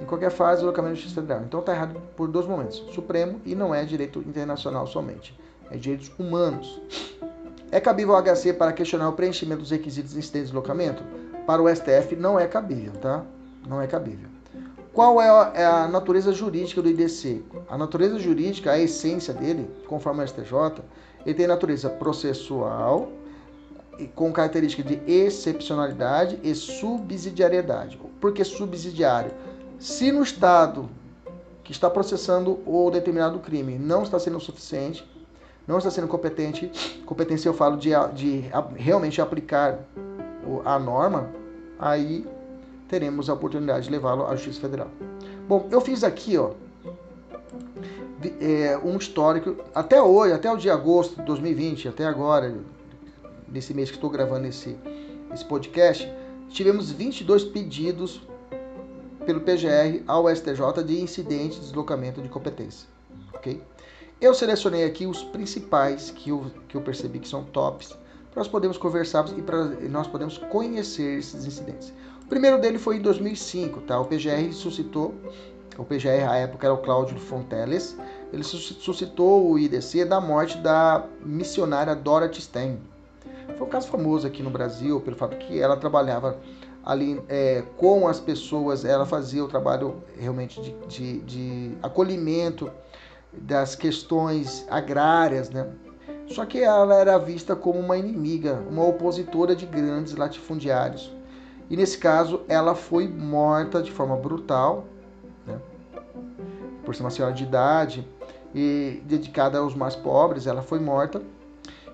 [0.00, 1.42] Em qualquer fase, o locamento de justiça federal.
[1.44, 5.38] Então tá errado por dois momentos, Supremo e não é direito internacional somente,
[5.70, 6.80] é direitos humanos.
[7.70, 11.02] É cabível ao HC para questionar o preenchimento dos requisitos de incidente de deslocamento?
[11.46, 13.24] Para o STF não é cabível, tá?
[13.66, 14.37] Não é cabível.
[14.92, 17.42] Qual é a, é a, natureza jurídica do IDC?
[17.68, 20.82] A natureza jurídica, a essência dele, conforme o STJ,
[21.24, 23.12] ele tem natureza processual,
[24.14, 27.98] com característica de excepcionalidade e subsidiariedade.
[28.20, 29.32] Por que subsidiário?
[29.78, 30.88] Se no Estado
[31.64, 35.06] que está processando o determinado crime não está sendo suficiente,
[35.66, 38.44] não está sendo competente, competência eu falo de, de
[38.76, 39.78] realmente aplicar
[40.64, 41.28] a norma,
[41.78, 42.26] aí
[42.88, 44.88] teremos a oportunidade de levá-lo à Justiça Federal.
[45.46, 46.52] Bom, eu fiz aqui, ó,
[48.40, 52.54] é, um histórico até hoje, até o dia de agosto de 2020, até agora,
[53.46, 54.76] nesse mês que estou gravando esse,
[55.32, 56.10] esse podcast,
[56.48, 58.20] tivemos 22 pedidos
[59.24, 62.88] pelo PGR ao STJ de incidente de deslocamento de competência,
[63.34, 63.62] ok?
[64.20, 67.96] Eu selecionei aqui os principais que eu, que eu percebi que são tops,
[68.32, 71.92] para nós podermos conversar e para nós podemos conhecer esses incidentes.
[72.28, 73.98] O primeiro dele foi em 2005, tá?
[73.98, 75.14] O PGR suscitou,
[75.78, 77.96] o PGR à época era o Cláudio Fonteles,
[78.30, 82.82] ele suscitou o IDC da morte da missionária Dorothy Stein.
[83.56, 86.38] Foi um caso famoso aqui no Brasil pelo fato que ela trabalhava
[86.84, 92.70] ali é, com as pessoas, ela fazia o trabalho realmente de, de, de acolhimento
[93.32, 95.66] das questões agrárias, né?
[96.26, 101.16] Só que ela era vista como uma inimiga, uma opositora de grandes latifundiários.
[101.70, 104.86] E nesse caso, ela foi morta de forma brutal,
[105.46, 105.58] né?
[106.84, 108.06] por ser uma senhora de idade
[108.54, 111.20] e dedicada aos mais pobres, ela foi morta.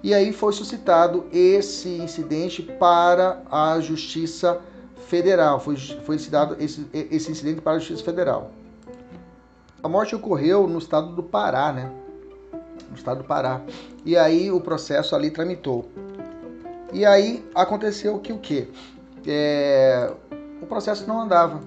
[0.02, 4.60] E aí foi suscitado esse incidente para a Justiça
[5.08, 5.58] Federal.
[5.58, 8.50] Foi, foi citado esse, esse incidente para a Justiça Federal.
[9.82, 11.90] A morte ocorreu no estado do Pará, né?
[12.88, 13.60] No estado do Pará.
[14.04, 15.88] E aí o processo ali tramitou.
[16.92, 18.68] E aí aconteceu que o quê?
[19.26, 20.12] É,
[20.60, 21.60] o processo não andava.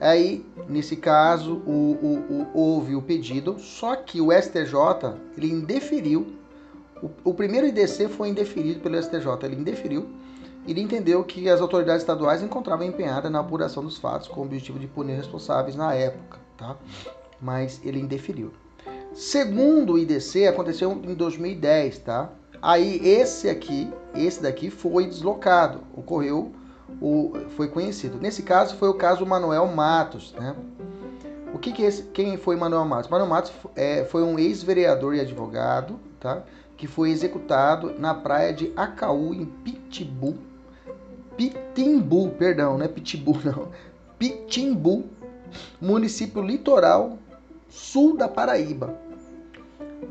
[0.00, 6.26] Aí, nesse caso, o, o, o, houve o pedido, só que o STJ ele indeferiu.
[7.24, 10.08] O, primeiro IDC foi indeferido pelo STJ, ele indeferiu.
[10.66, 14.78] Ele entendeu que as autoridades estaduais encontravam empenhadas na apuração dos fatos com o objetivo
[14.78, 16.76] de punir responsáveis na época, tá?
[17.40, 18.52] Mas ele indeferiu.
[19.12, 22.30] Segundo o IDC, aconteceu em 2010, tá?
[22.60, 26.52] Aí esse aqui, esse daqui foi deslocado, ocorreu,
[27.00, 28.18] o, foi conhecido.
[28.20, 30.54] Nesse caso foi o caso Manuel Matos, né?
[31.52, 33.10] O que, que esse, quem foi Manuel Matos?
[33.10, 36.42] Manuel Matos é, foi um ex-vereador e advogado, tá?
[36.76, 40.36] Que foi executado na praia de Acaú, em Pitbull,
[41.36, 42.88] Pitimbu, perdão, não é
[43.44, 43.68] não,
[44.18, 45.04] Pitimbu,
[45.80, 47.18] município litoral
[47.68, 48.98] sul da Paraíba.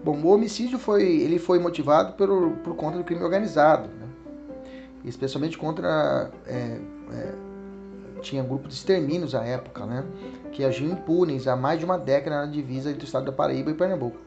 [0.04, 4.05] Bom, o homicídio foi, ele foi motivado por, por conta do crime organizado, né?
[5.10, 6.80] Especialmente contra é,
[7.14, 7.34] é,
[8.22, 10.04] tinha grupo de extermínios à época, né?
[10.52, 13.72] Que agiam impunes há mais de uma década na divisa entre o estado da Paraíba
[13.72, 14.18] e Pernambuco,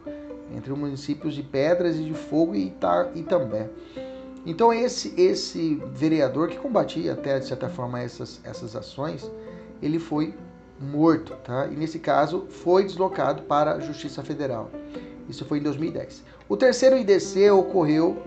[0.55, 2.73] entre os municípios de Pedras e de Fogo e
[3.15, 3.69] Itambé.
[4.47, 9.31] Então esse esse vereador que combatia até de certa forma essas essas ações,
[9.83, 10.35] ele foi
[10.81, 11.67] morto, tá?
[11.67, 14.71] E nesse caso foi deslocado para a Justiça Federal.
[15.29, 16.25] Isso foi em 2010.
[16.49, 18.23] O terceiro IDC ocorreu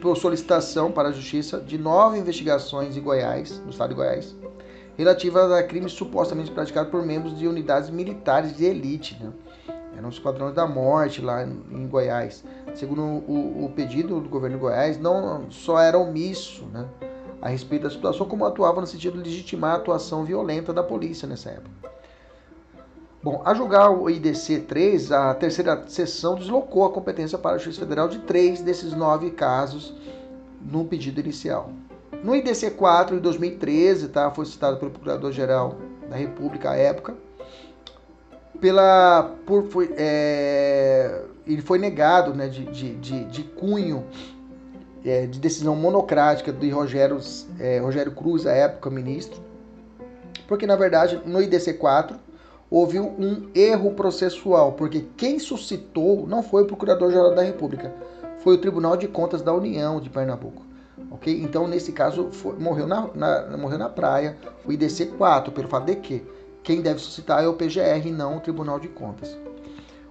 [0.00, 4.34] por solicitação para a Justiça de nove investigações em Goiás, no estado de Goiás,
[4.96, 9.16] relativas a crimes supostamente praticados por membros de unidades militares de elite.
[9.22, 9.30] Né?
[9.96, 12.42] Eram os esquadrões da morte lá em Goiás.
[12.74, 16.86] Segundo o, o, pedido do governo de Goiás, não só era omisso né,
[17.42, 21.28] a respeito da situação, como atuava no sentido de legitimar a atuação violenta da polícia
[21.28, 21.99] nessa época.
[23.22, 27.80] Bom, a julgar o IDC 3, a terceira sessão deslocou a competência para a Justiça
[27.80, 29.94] Federal de três desses nove casos
[30.62, 31.70] no pedido inicial.
[32.24, 35.76] No IDC 4, em 2013, tá, foi citado pelo Procurador-Geral
[36.08, 37.14] da República à época,
[38.58, 44.02] pela, por, foi, é, ele foi negado né, de, de, de, de cunho
[45.04, 47.18] é, de decisão monocrática de Rogério,
[47.58, 49.42] é, Rogério Cruz, à época ministro,
[50.48, 52.29] porque na verdade no IDC 4
[52.70, 57.92] houve um erro processual, porque quem suscitou não foi o Procurador-Geral da República,
[58.38, 60.70] foi o Tribunal de Contas da União de Pernambuco
[61.10, 61.42] ok?
[61.42, 65.86] Então, nesse caso, foi, morreu, na, na, morreu na praia o IDC 4, pelo fato
[65.86, 66.24] de que
[66.62, 69.36] quem deve suscitar é o PGR e não o Tribunal de Contas.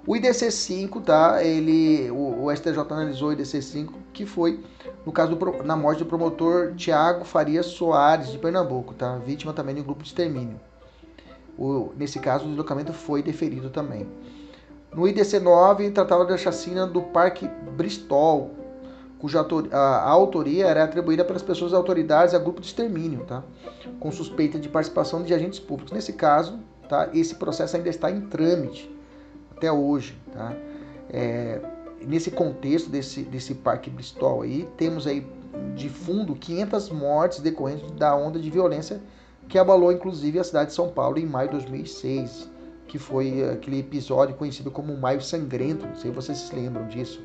[0.07, 1.43] O IDC 5, tá?
[1.43, 4.59] Ele, o, o STJ analisou o IDC 5, que foi
[5.05, 9.17] no caso do, na morte do promotor Tiago Farias Soares, de Pernambuco, tá?
[9.17, 10.59] Vítima também de um grupo de extermínio.
[11.59, 14.07] O, nesse caso, o deslocamento foi deferido também.
[14.95, 18.51] No IDC 9, tratava da chacina do Parque Bristol,
[19.19, 23.43] cuja a autoria era atribuída pelas pessoas autoridades a grupo de extermínio, tá?
[23.99, 25.91] com suspeita de participação de agentes públicos.
[25.91, 27.09] Nesse caso, tá?
[27.13, 28.89] esse processo ainda está em trâmite
[29.55, 30.17] até hoje.
[30.31, 30.55] Tá?
[31.09, 31.59] É,
[32.07, 35.27] nesse contexto desse, desse Parque Bristol aí, temos aí
[35.75, 39.01] de fundo 500 mortes decorrentes da onda de violência
[39.49, 42.49] que abalou inclusive a cidade de São Paulo em maio de 2006,
[42.87, 47.21] que foi aquele episódio conhecido como Maio Sangrento, não sei se vocês se lembram disso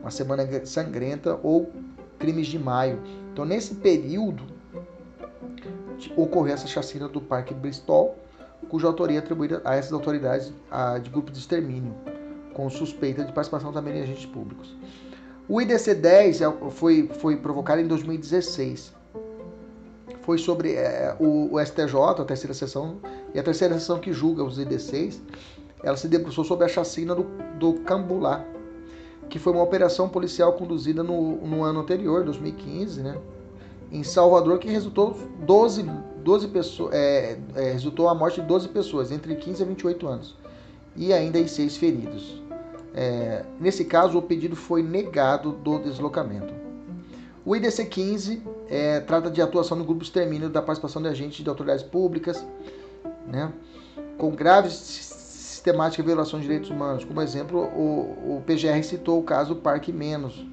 [0.00, 1.70] uma semana sangrenta ou
[2.18, 3.00] crimes de maio.
[3.32, 4.44] Então, nesse período,
[6.16, 8.16] ocorreu essa chacina do Parque Bristol,
[8.68, 10.52] cuja autoria é atribuída a essas autoridades
[11.02, 11.94] de grupo de extermínio,
[12.52, 14.76] com suspeita de participação também de agentes públicos.
[15.48, 18.92] O IDC 10 é, foi, foi provocado em 2016.
[20.24, 22.96] Foi sobre é, o, o, STJ, a terceira sessão,
[23.34, 25.20] e a terceira sessão que julga os IDCs,
[25.82, 27.26] ela se debruçou sobre a chacina do,
[27.58, 28.42] do Cambulá,
[29.28, 33.18] que foi uma operação policial conduzida no, no ano anterior, 2015, né?
[33.92, 35.84] Em Salvador, que resultou 12,
[36.24, 40.36] 12 pessoas, é, é, resultou a morte de 12 pessoas, entre 15 e 28 anos,
[40.96, 42.42] e ainda em seis feridos.
[42.94, 46.63] É, nesse caso, o pedido foi negado do deslocamento.
[47.44, 51.48] O IDC 15 é, trata de atuação no grupo extermínio da participação de agentes de
[51.48, 52.44] autoridades públicas,
[53.26, 53.52] né,
[54.16, 57.04] com graves sistemática de violação de direitos humanos.
[57.04, 60.46] Como exemplo, o, o PGR citou o caso Parque Menos,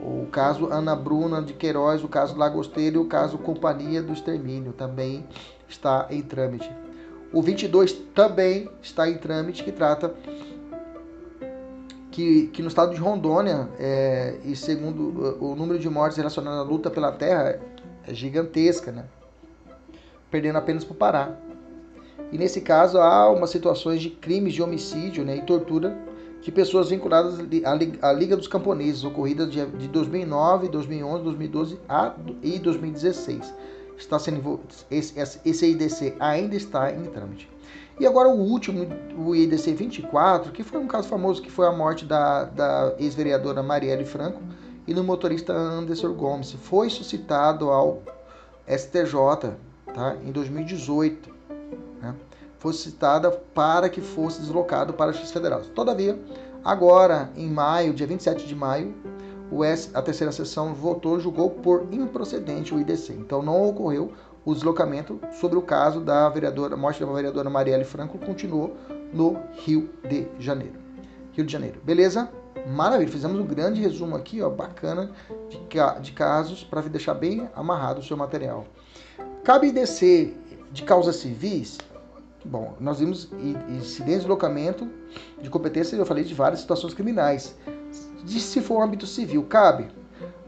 [0.00, 4.72] o caso Ana Bruna de Queiroz, o caso Lagosteiro e o caso Companhia do Extermínio
[4.72, 5.26] também
[5.68, 6.70] está em trâmite.
[7.32, 10.14] O 22 também está em trâmite, que trata
[12.14, 16.62] que, que no estado de Rondônia, é, e segundo o número de mortes relacionadas à
[16.62, 17.60] luta pela terra,
[18.06, 19.04] é gigantesca, né?
[20.30, 21.36] perdendo apenas para o Pará.
[22.30, 25.98] E nesse caso há umas situações de crimes de homicídio né, e tortura
[26.40, 27.36] de pessoas vinculadas
[28.00, 31.80] à Liga dos Camponeses, ocorridas de 2009, 2011, 2012
[32.44, 33.52] e 2016.
[33.98, 35.14] Está sendo, esse,
[35.44, 37.53] esse IDC ainda está em trâmite.
[37.98, 38.86] E agora o último,
[39.16, 43.62] o IDC 24, que foi um caso famoso, que foi a morte da, da ex-vereadora
[43.62, 44.42] Marielle Franco
[44.86, 46.52] e do motorista Anderson Gomes.
[46.52, 48.02] Foi suscitado ao
[48.66, 49.54] STJ
[49.92, 51.32] tá, em 2018
[52.02, 52.14] né,
[52.58, 55.60] fosse citada para que fosse deslocado para a Justiça Federal.
[55.60, 56.18] Todavia,
[56.64, 58.92] agora, em maio, dia 27 de maio,
[59.92, 63.12] a terceira sessão votou, julgou por improcedente o IDC.
[63.12, 64.12] Então não ocorreu
[64.44, 68.76] o deslocamento sobre o caso da vereadora, morte da vereadora Marielle Franco continuou
[69.12, 70.78] no Rio de Janeiro.
[71.32, 71.80] Rio de Janeiro.
[71.82, 72.30] Beleza?
[72.66, 73.10] Maravilha.
[73.10, 75.10] Fizemos um grande resumo aqui, ó, bacana,
[75.48, 75.58] de,
[76.02, 78.66] de casos para deixar bem amarrado o seu material.
[79.42, 80.36] Cabe IDC
[80.70, 81.78] de causas civis?
[82.44, 83.30] Bom, nós vimos
[83.68, 84.86] incidência de deslocamento
[85.40, 87.56] de competência, eu falei de várias situações criminais.
[88.24, 89.88] De se for um âmbito civil, cabe?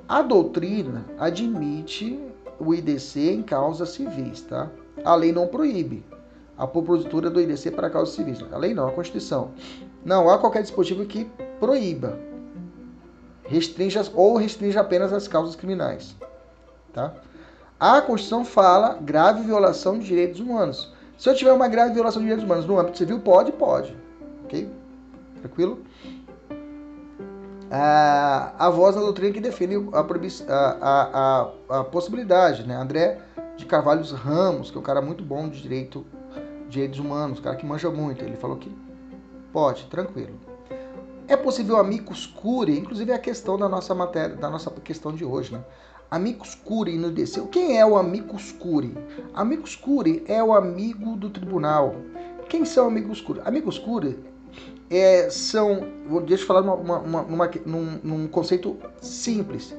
[0.09, 2.21] A doutrina admite
[2.59, 4.71] o IDC em causas civis, tá?
[5.05, 6.05] A lei não proíbe
[6.57, 8.43] a propositura do IDC para causas civis.
[8.51, 9.51] A lei não, a Constituição.
[10.05, 11.29] Não há qualquer dispositivo que
[11.61, 12.19] proíba,
[13.45, 16.17] restrinja ou restrinja apenas as causas criminais,
[16.93, 17.13] tá?
[17.79, 20.93] A Constituição fala grave violação de direitos humanos.
[21.19, 23.95] Se eu tiver uma grave violação de direitos humanos no âmbito civil, pode, pode.
[24.45, 24.71] Ok?
[25.41, 25.81] Tranquilo?
[27.71, 29.77] A, a voz da doutrina que defende
[30.49, 32.77] a, a, a, possibilidade, né?
[32.77, 33.19] André
[33.57, 36.07] de Carvalhos Ramos, que é um cara muito bom de direito,
[36.69, 38.71] direitos humanos, um cara que manja muito, ele falou que
[39.53, 40.39] pode, tranquilo.
[41.29, 45.25] É possível amicus curiae, inclusive é a questão da nossa matéria, da nossa questão de
[45.25, 45.65] hoje, né?
[46.09, 46.57] Amicus
[47.01, 47.41] no DC.
[47.51, 48.95] Quem é o amicus curiae?
[49.35, 51.97] Amicus curiae é o amigo do tribunal.
[52.49, 53.45] Quem são amigos curiae?
[53.45, 54.17] Amigos curiae
[54.91, 55.81] é, são,
[56.27, 59.75] deixa eu falar uma, uma, uma, num, num conceito simples.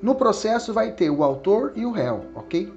[0.00, 2.72] No processo vai ter o autor e o réu, ok?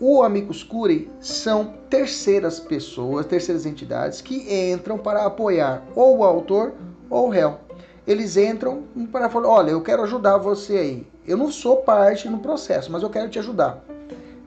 [0.00, 6.72] O amicus curiae são terceiras pessoas, terceiras entidades que entram para apoiar ou o autor
[7.10, 7.58] ou o réu.
[8.06, 11.06] Eles entram para falar, olha, eu quero ajudar você aí.
[11.26, 13.84] Eu não sou parte no processo, mas eu quero te ajudar.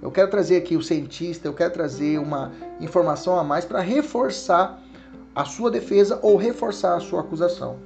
[0.02, 4.82] Eu quero trazer aqui o cientista, eu quero trazer uma informação a mais para reforçar
[5.36, 7.78] a sua defesa ou reforçar a sua acusação.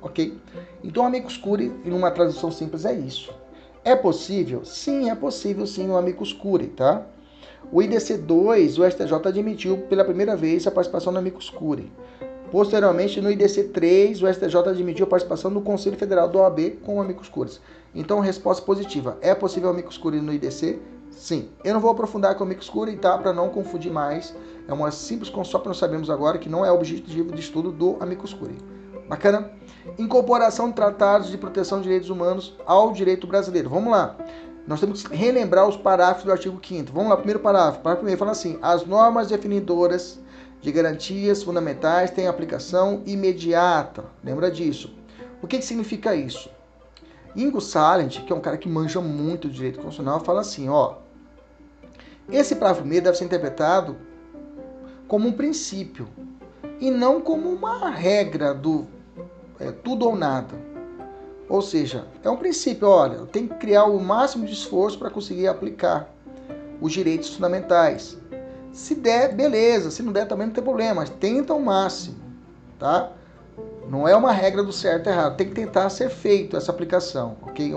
[0.00, 0.36] Ok?
[0.82, 3.32] Então, amicus curiae, em uma tradução simples, é isso.
[3.84, 4.64] É possível?
[4.64, 7.06] Sim, é possível sim o amicus curiae, tá?
[7.72, 11.90] O IDC 2, o STJ admitiu pela primeira vez a participação do amicus curiae.
[12.50, 16.96] Posteriormente, no IDC 3, o STJ admitiu a participação do Conselho Federal do OAB com
[16.96, 17.58] o amicus curiae.
[17.94, 19.18] Então, resposta positiva.
[19.20, 20.78] É possível o amicus curiae no IDC?
[21.16, 21.48] Sim.
[21.64, 23.16] Eu não vou aprofundar com o amicus curiae, tá?
[23.16, 24.34] Para não confundir mais
[24.66, 27.96] é uma simples só para nós sabemos agora que não é objetivo de estudo do
[28.00, 28.58] Amicus Curiae.
[29.08, 29.50] Bacana?
[29.98, 33.68] Incorporação de tratados de proteção de direitos humanos ao direito brasileiro.
[33.68, 34.16] Vamos lá.
[34.66, 37.80] Nós temos que relembrar os parágrafos do artigo 5 Vamos lá, primeiro parágrafo.
[37.80, 40.18] Parágrafo primeiro fala assim: as normas definidoras
[40.62, 44.06] de garantias fundamentais têm aplicação imediata.
[44.24, 44.94] Lembra disso.
[45.42, 46.48] O que, que significa isso?
[47.36, 51.03] Ingo Salent, que é um cara que manja muito de direito constitucional, fala assim, ó,
[52.30, 53.96] esse parágrafo primeiro deve ser interpretado
[55.06, 56.08] como um princípio
[56.80, 58.86] e não como uma regra do
[59.60, 60.54] é, tudo ou nada.
[61.48, 65.10] Ou seja, é um princípio, olha, eu tenho que criar o máximo de esforço para
[65.10, 66.08] conseguir aplicar
[66.80, 68.16] os direitos fundamentais.
[68.72, 72.16] Se der, beleza, se não der também não tem problema, mas tenta o máximo,
[72.78, 73.12] tá?
[73.88, 77.36] Não é uma regra do certo e errado, tem que tentar ser feito essa aplicação,
[77.42, 77.72] ok?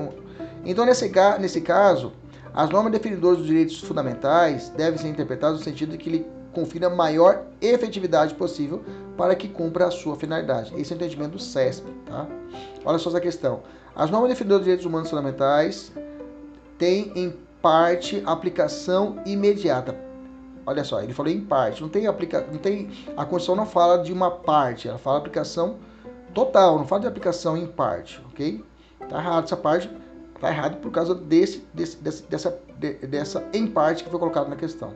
[0.65, 2.13] Então, nesse, nesse caso,
[2.57, 6.87] as normas definidoras dos direitos fundamentais devem ser interpretadas no sentido de que ele confira
[6.87, 8.83] a maior efetividade possível
[9.15, 10.73] para que cumpra a sua finalidade.
[10.75, 11.85] Esse é o entendimento do CESP.
[12.07, 12.25] Tá?
[12.83, 13.61] Olha só essa questão.
[13.95, 15.93] As normas definidoras de direitos humanos fundamentais
[16.79, 17.31] têm, em
[17.61, 19.95] parte, aplicação imediata.
[20.65, 21.79] Olha só, ele falou em parte.
[21.79, 22.41] Não tem aplica...
[22.51, 25.77] não tem a Constituição não fala de uma parte, ela fala aplicação
[26.33, 28.65] total, não fala de aplicação em parte, ok?
[29.07, 29.87] Tá errado essa parte,
[30.39, 32.59] tá errado por causa desse, desse dessa,
[33.07, 34.93] dessa em parte que foi colocado na questão.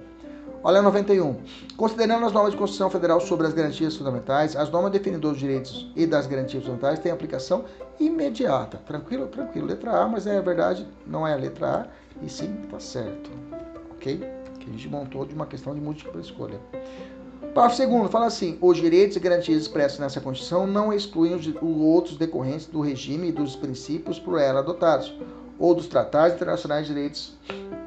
[0.64, 1.38] Olha 91.
[1.76, 5.92] Considerando as normas de Constituição Federal sobre as garantias fundamentais, as normas definidoras dos direitos
[5.96, 7.66] e das garantias fundamentais têm aplicação
[8.00, 8.78] imediata.
[8.86, 9.26] Tranquilo?
[9.26, 9.66] Tranquilo.
[9.66, 11.88] Letra A, mas é verdade, não é a letra A,
[12.24, 13.32] e sim, tá certo.
[13.92, 14.20] Ok?
[14.60, 16.60] Que a gente montou de uma questão de múltipla escolha.
[17.54, 22.18] Parágrafo segundo fala assim: os direitos e garantias expressos nessa Constituição não excluem os outros
[22.18, 25.14] decorrentes do regime e dos princípios por ela adotados,
[25.60, 27.38] ou dos tratados internacionais de direitos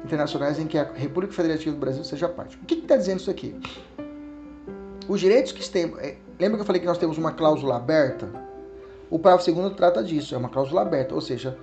[0.03, 2.57] internacionais em que a República Federativa do Brasil seja parte.
[2.57, 3.55] O que está dizendo isso aqui?
[5.07, 5.99] Os direitos que temos.
[5.99, 8.29] É, lembra que eu falei que nós temos uma cláusula aberta?
[9.09, 11.57] O parágrafo segundo trata disso, é uma cláusula aberta, ou seja,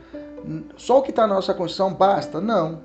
[0.77, 2.41] só o que está na nossa Constituição basta?
[2.41, 2.81] Não.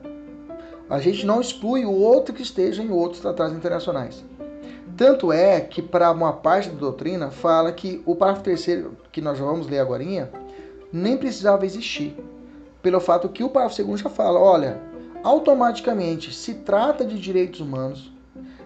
[0.90, 4.24] A gente não exclui o outro que esteja em outros tratados internacionais.
[4.98, 9.38] Tanto é que, para uma parte da doutrina, fala que o parágrafo terceiro, que nós
[9.38, 10.04] vamos ler agora,
[10.92, 12.18] nem precisava existir.
[12.82, 14.82] Pelo fato que o parágrafo segundo já fala: olha,
[15.24, 18.12] automaticamente se trata de direitos humanos,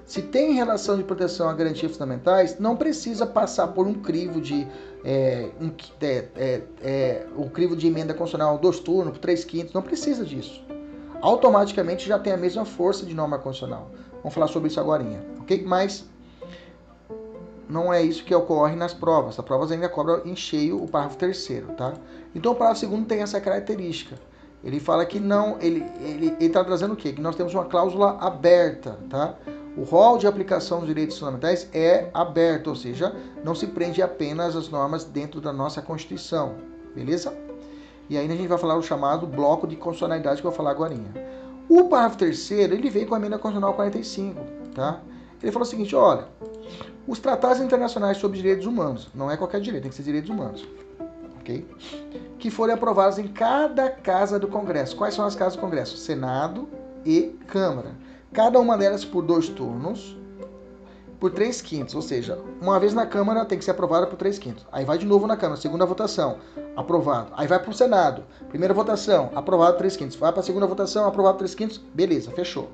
[0.06, 4.68] Se tem relação de proteção a garantias fundamentais, não precisa passar por um crivo de
[5.06, 5.72] é, um,
[6.02, 10.62] é, é, é, crivo de emenda constitucional dois turnos, três quintos, não precisa disso.
[11.22, 13.92] Automaticamente já tem a mesma força de norma constitucional.
[14.18, 15.06] Vamos falar sobre isso agora,
[15.40, 15.64] ok?
[15.66, 16.11] Mas
[17.72, 19.40] não é isso que ocorre nas provas.
[19.40, 21.94] As provas ainda cobram em cheio o parágrafo terceiro, tá?
[22.36, 24.18] Então o parágrafo segundo tem essa característica.
[24.62, 25.86] Ele fala que não, ele
[26.40, 27.14] está trazendo o quê?
[27.14, 29.36] Que nós temos uma cláusula aberta, tá?
[29.78, 34.54] O rol de aplicação dos direitos fundamentais é aberto, ou seja, não se prende apenas
[34.54, 36.56] às normas dentro da nossa Constituição,
[36.94, 37.34] beleza?
[38.10, 40.72] E aí a gente vai falar o chamado bloco de constitucionalidade que eu vou falar
[40.72, 40.94] agora.
[41.70, 44.42] O parágrafo terceiro, ele veio com a emenda constitucional 45,
[44.76, 45.00] tá?
[45.42, 46.28] Ele falou o seguinte, olha,
[47.08, 50.68] os tratados internacionais sobre direitos humanos, não é qualquer direito, tem que ser direitos humanos,
[51.40, 51.68] ok?
[52.38, 54.96] Que forem aprovados em cada casa do Congresso.
[54.96, 55.98] Quais são as casas do Congresso?
[55.98, 56.68] Senado
[57.06, 57.92] e Câmara
[58.34, 60.18] cada uma delas por dois turnos,
[61.20, 64.40] por três quintos, ou seja, uma vez na Câmara tem que ser aprovada por três
[64.40, 64.66] quintos.
[64.72, 66.38] Aí vai de novo na Câmara, segunda votação,
[66.76, 67.32] aprovado.
[67.36, 70.16] Aí vai para o Senado, primeira votação, aprovado três quintos.
[70.16, 72.70] Vai para a segunda votação, aprovado três quintos, beleza, fechou.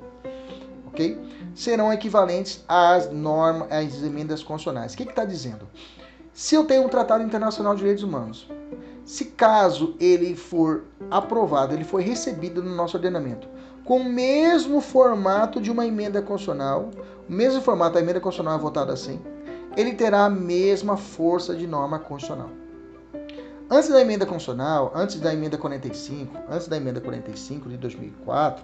[0.88, 1.20] Ok?
[1.58, 4.94] Serão equivalentes às normas, às emendas constitucionais.
[4.94, 5.68] O que está dizendo?
[6.32, 8.48] Se eu tenho um Tratado Internacional de Direitos Humanos,
[9.04, 13.48] se caso ele for aprovado, ele for recebido no nosso ordenamento,
[13.84, 16.92] com o mesmo formato de uma emenda constitucional,
[17.28, 19.20] o mesmo formato da emenda constitucional é votada assim,
[19.76, 22.52] ele terá a mesma força de norma constitucional.
[23.68, 28.64] Antes da emenda constitucional, antes da emenda 45, antes da emenda 45 de 2004,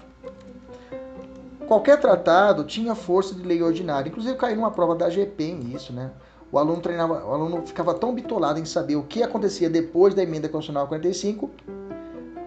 [1.73, 4.09] qualquer tratado tinha força de lei ordinária.
[4.09, 6.11] Inclusive caiu numa prova da GP nisso, né?
[6.51, 10.21] O aluno treinava, o aluno ficava tão bitolado em saber o que acontecia depois da
[10.21, 11.49] emenda constitucional 45,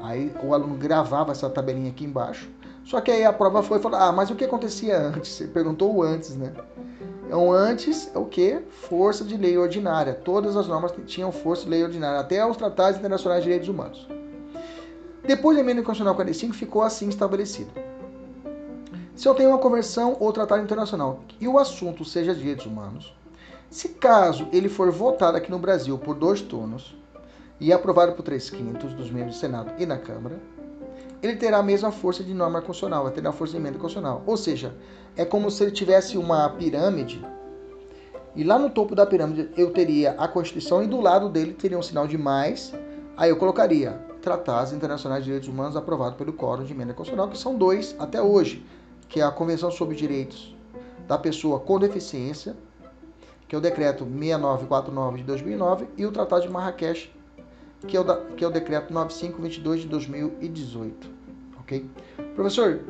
[0.01, 2.49] aí o aluno gravava essa tabelinha aqui embaixo
[2.87, 5.33] só que aí a prova foi falar, ah, mas o que acontecia antes?
[5.33, 6.53] Você perguntou o antes, né?
[7.27, 8.61] Então, antes é o que?
[8.70, 10.14] Força de lei ordinária.
[10.14, 14.07] Todas as normas tinham força de lei ordinária, até os tratados internacionais de direitos humanos.
[15.24, 17.72] Depois da emenda constitucional 45, ficou assim estabelecido.
[19.17, 23.17] Se eu tenho uma conversão ou tratado internacional e o assunto seja direitos humanos,
[23.71, 26.95] se caso ele for votado aqui no Brasil por dois turnos
[27.59, 30.39] e aprovado por três quintos dos membros do Senado e na Câmara,
[31.23, 34.23] ele terá a mesma força de norma constitucional, vai ter a força de emenda constitucional.
[34.27, 34.75] Ou seja,
[35.17, 37.25] é como se ele tivesse uma pirâmide
[38.35, 41.79] e lá no topo da pirâmide eu teria a Constituição e do lado dele teria
[41.79, 42.71] um sinal de mais.
[43.17, 47.39] Aí eu colocaria Tratados Internacionais de Direitos Humanos aprovado pelo Quórum de Emenda Constitucional, que
[47.39, 48.62] são dois até hoje,
[49.09, 50.55] que é a Convenção sobre Direitos
[51.07, 52.57] da Pessoa com Deficiência,
[53.49, 57.15] que é o Decreto 6949 de 2009, e o Tratado de Marrakech,
[57.87, 61.11] que é o, da, que é o decreto 9522 de 2018,
[61.61, 61.89] ok?
[62.35, 62.81] Professor,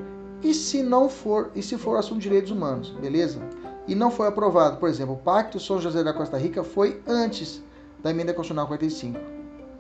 [0.43, 3.41] e se não for, e se for assunto de direitos humanos, beleza?
[3.87, 7.63] E não foi aprovado, por exemplo, o Pacto São José da Costa Rica foi antes
[8.03, 9.19] da emenda constitucional 45,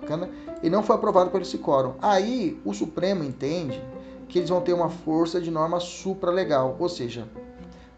[0.01, 0.30] bacana?
[0.62, 1.95] E não foi aprovado pelo esse quórum.
[2.01, 3.82] Aí o Supremo entende
[4.29, 7.27] que eles vão ter uma força de norma supralegal, ou seja,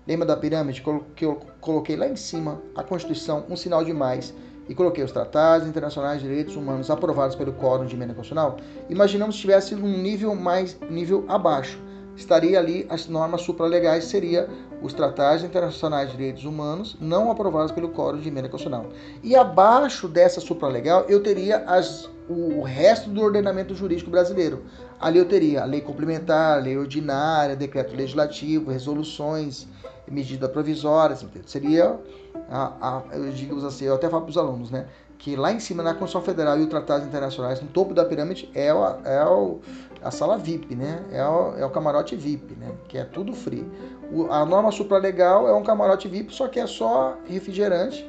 [0.07, 0.83] lembra da pirâmide
[1.15, 4.35] que eu coloquei lá em cima a Constituição, um sinal de mais
[4.69, 8.59] e coloquei os tratados internacionais de direitos humanos aprovados pelo Quórum de Emenda Constitucional,
[8.89, 11.81] imaginamos que estivesse num nível mais nível abaixo.
[12.17, 14.49] Estaria ali as normas supralegais, seria
[14.83, 18.89] os tratados internacionais de direitos humanos não aprovados pelo Quórum de Emenda Constitucional.
[19.23, 24.65] E abaixo dessa supralegal, eu teria as, o resto do ordenamento jurídico brasileiro.
[25.01, 29.67] Ali eu teria a lei complementar, lei ordinária, decreto legislativo, resoluções,
[30.11, 31.99] medidas provisórias, seria
[32.51, 34.87] a, a, eu digo assim, eu até falo para os alunos, né?
[35.19, 38.49] Que lá em cima, na Constituição Federal e os tratados internacionais, no topo da pirâmide,
[38.55, 39.61] é, o, é o,
[40.03, 41.05] a sala VIP, né?
[41.11, 42.71] É o, é o camarote VIP, né?
[42.87, 43.67] Que é tudo free.
[44.13, 48.09] O, a norma supralegal é um camarote VIP, só que é só refrigerante,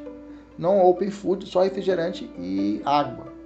[0.58, 3.39] não open food, só refrigerante e água.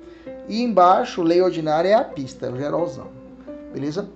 [0.48, 3.08] E embaixo, lei ordinária é a pista, é o geralzão.
[3.74, 4.10] Beleza?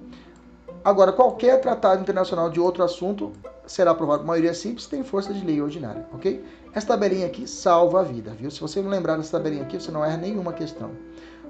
[0.84, 3.32] Agora, qualquer tratado internacional de outro assunto
[3.66, 6.44] será aprovado por maioria simples, tem força de lei ordinária, ok?
[6.74, 8.50] Essa tabelinha aqui salva a vida, viu?
[8.50, 10.92] Se você não lembrar dessa tabelinha aqui, você não erra nenhuma questão.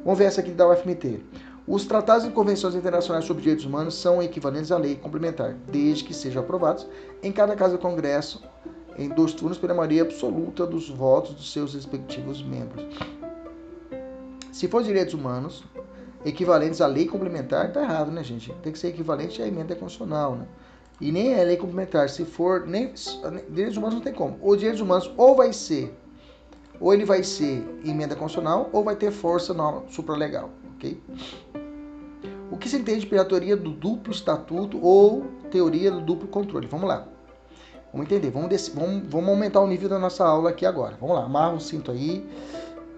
[0.03, 1.21] Vamos ver essa aqui da UFMT.
[1.67, 6.13] Os tratados e convenções internacionais sobre direitos humanos são equivalentes à lei complementar, desde que
[6.13, 6.87] sejam aprovados
[7.21, 8.41] em cada caso do Congresso
[8.97, 12.83] em dois turnos pela maioria absoluta dos votos dos seus respectivos membros.
[14.57, 15.63] Se for direitos humanos
[16.25, 18.51] equivalentes à lei complementar, tá errado, né, gente?
[18.63, 20.47] Tem que ser equivalente à emenda constitucional, né?
[20.99, 22.09] E nem é lei complementar.
[22.09, 22.91] Se for, nem
[23.51, 24.35] direitos humanos não tem como.
[24.41, 25.95] Os direitos humanos ou vai ser,
[26.79, 29.55] ou ele vai ser emenda constitucional, ou vai ter força
[29.89, 30.99] supralegal, ok?
[32.49, 36.65] O que se entende pela teoria do duplo estatuto ou teoria do duplo controle?
[36.65, 37.07] Vamos lá.
[37.93, 40.97] Vamos entender, vamos, vamos, vamos aumentar o nível da nossa aula aqui agora.
[40.99, 42.27] Vamos lá, amarra o cinto aí,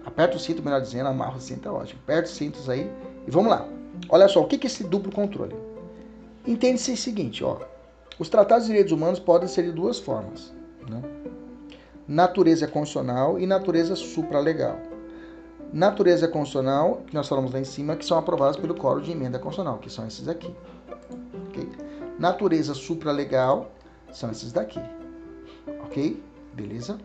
[0.04, 2.00] aperta o cinto, melhor dizendo, amarra o cinto é ótimo.
[2.04, 2.90] Aperta os cintos aí
[3.26, 3.66] e vamos lá.
[4.08, 5.54] Olha só, o que é esse duplo controle?
[6.46, 7.58] Entende-se o seguinte, ó.
[8.18, 10.52] Os tratados de direitos humanos podem ser de duas formas.
[10.88, 11.02] Né?
[12.06, 14.78] Natureza constitucional e natureza supralegal.
[15.72, 19.38] Natureza constitucional, que nós falamos lá em cima, que são aprovadas pelo Código de Emenda
[19.38, 20.52] Constitucional, que são esses aqui.
[21.48, 21.68] Okay?
[22.18, 23.70] Natureza supralegal
[24.12, 24.80] são esses daqui.
[25.84, 26.22] Ok?
[26.52, 26.98] Beleza?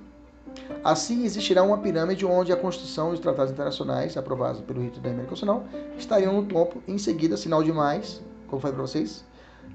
[0.84, 5.10] Assim, existirá uma pirâmide onde a Constituição e os tratados internacionais aprovados pelo rito da
[5.10, 5.66] Emenda Constitucional
[5.98, 9.26] estariam no topo, em seguida, sinal de mais, como falei para vocês,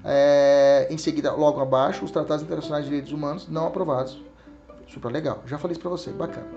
[0.03, 4.23] é, em seguida, logo abaixo, os tratados internacionais de direitos humanos não aprovados.
[4.87, 5.43] Super legal.
[5.45, 6.47] Já falei isso para você, bacana.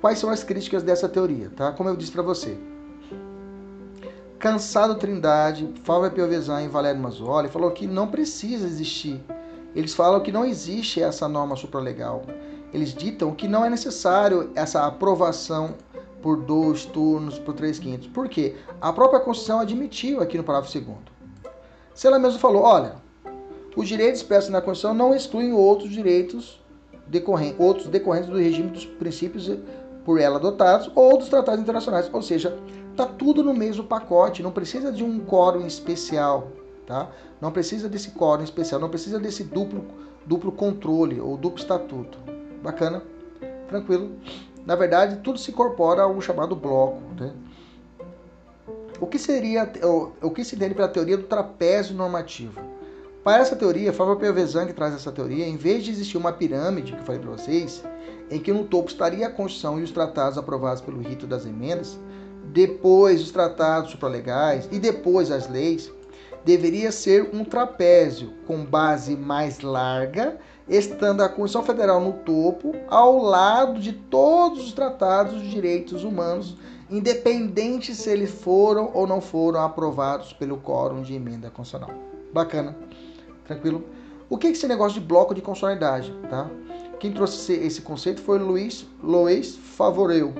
[0.00, 1.72] Quais são as críticas dessa teoria, tá?
[1.72, 2.58] Como eu disse para você.
[4.38, 9.22] Cansado Trindade, Fábio Piovesan e Valério Mazzoli falou que não precisa existir.
[9.74, 12.24] Eles falam que não existe essa norma supralegal.
[12.72, 15.74] Eles ditam que não é necessário essa aprovação
[16.22, 18.06] por dois turnos, por três quintos.
[18.08, 18.54] Por quê?
[18.80, 20.96] A própria Constituição admitiu aqui no parágrafo 2
[21.94, 22.94] Se ela mesmo falou, olha,
[23.76, 26.60] os direitos expressos na Constituição não excluem outros direitos
[27.06, 29.50] decorrentes, outros decorrentes do regime dos princípios
[30.04, 32.08] por ela adotados ou dos tratados internacionais.
[32.12, 32.56] Ou seja,
[32.96, 36.48] tá tudo no mesmo pacote, não precisa de um quórum especial,
[36.86, 37.10] tá?
[37.40, 39.84] Não precisa desse quórum especial, não precisa desse duplo,
[40.26, 42.31] duplo controle ou duplo estatuto.
[42.62, 43.02] Bacana?
[43.68, 44.12] Tranquilo?
[44.64, 47.32] Na verdade, tudo se incorpora ao chamado bloco, né?
[49.00, 52.60] O que seria o, o que se entende pela teoria do trapézio normativo?
[53.24, 56.92] Para essa teoria, Fábio Piovesan que traz essa teoria, em vez de existir uma pirâmide,
[56.92, 57.82] que eu falei para vocês,
[58.30, 61.98] em que no topo estaria a Constituição e os tratados aprovados pelo rito das emendas,
[62.52, 65.90] depois os tratados supralegais e depois as leis,
[66.44, 70.36] deveria ser um trapézio com base mais larga,
[70.68, 76.56] estando a Constituição Federal no topo, ao lado de todos os tratados de direitos humanos,
[76.90, 81.96] independente se eles foram ou não foram aprovados pelo Quórum de Emenda Constitucional.
[82.32, 82.76] Bacana?
[83.44, 83.84] Tranquilo?
[84.28, 86.50] O que é esse negócio de bloco de constitucionalidade, tá?
[86.98, 90.32] Quem trouxe esse conceito foi Luiz Louis Favoreu.